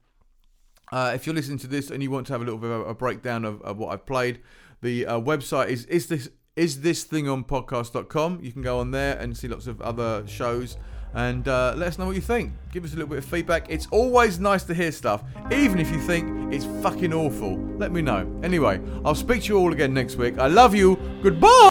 Uh, 0.90 1.12
if 1.14 1.26
you're 1.26 1.34
listening 1.34 1.58
to 1.58 1.66
this 1.66 1.90
and 1.90 2.02
you 2.02 2.10
want 2.10 2.26
to 2.28 2.32
have 2.32 2.40
a 2.40 2.44
little 2.44 2.58
bit 2.58 2.70
of 2.70 2.86
a 2.86 2.94
breakdown 2.94 3.44
of, 3.44 3.60
of 3.60 3.76
what 3.76 3.92
I've 3.92 4.06
played, 4.06 4.40
the 4.80 5.04
uh, 5.04 5.20
website 5.20 5.68
is 5.68 5.84
is 5.86 6.06
this 6.06 6.30
is 6.54 6.80
this 6.80 7.04
thing 7.04 7.28
on 7.28 7.44
podcast.com. 7.44 8.40
You 8.42 8.50
can 8.50 8.62
go 8.62 8.78
on 8.78 8.92
there 8.92 9.18
and 9.18 9.36
see 9.36 9.46
lots 9.46 9.66
of 9.66 9.82
other 9.82 10.26
shows 10.26 10.78
and 11.14 11.46
uh, 11.48 11.74
let 11.76 11.88
us 11.88 11.98
know 11.98 12.06
what 12.06 12.14
you 12.14 12.20
think. 12.20 12.52
Give 12.72 12.84
us 12.84 12.92
a 12.92 12.96
little 12.96 13.08
bit 13.08 13.18
of 13.18 13.24
feedback. 13.24 13.66
It's 13.68 13.86
always 13.90 14.38
nice 14.38 14.64
to 14.64 14.74
hear 14.74 14.92
stuff, 14.92 15.22
even 15.50 15.78
if 15.78 15.90
you 15.90 15.98
think 15.98 16.52
it's 16.52 16.64
fucking 16.82 17.12
awful. 17.12 17.56
Let 17.78 17.92
me 17.92 18.02
know. 18.02 18.40
Anyway, 18.42 18.80
I'll 19.04 19.14
speak 19.14 19.42
to 19.44 19.48
you 19.48 19.58
all 19.58 19.72
again 19.72 19.94
next 19.94 20.16
week. 20.16 20.38
I 20.38 20.46
love 20.46 20.74
you. 20.74 20.96
Goodbye. 21.22 21.70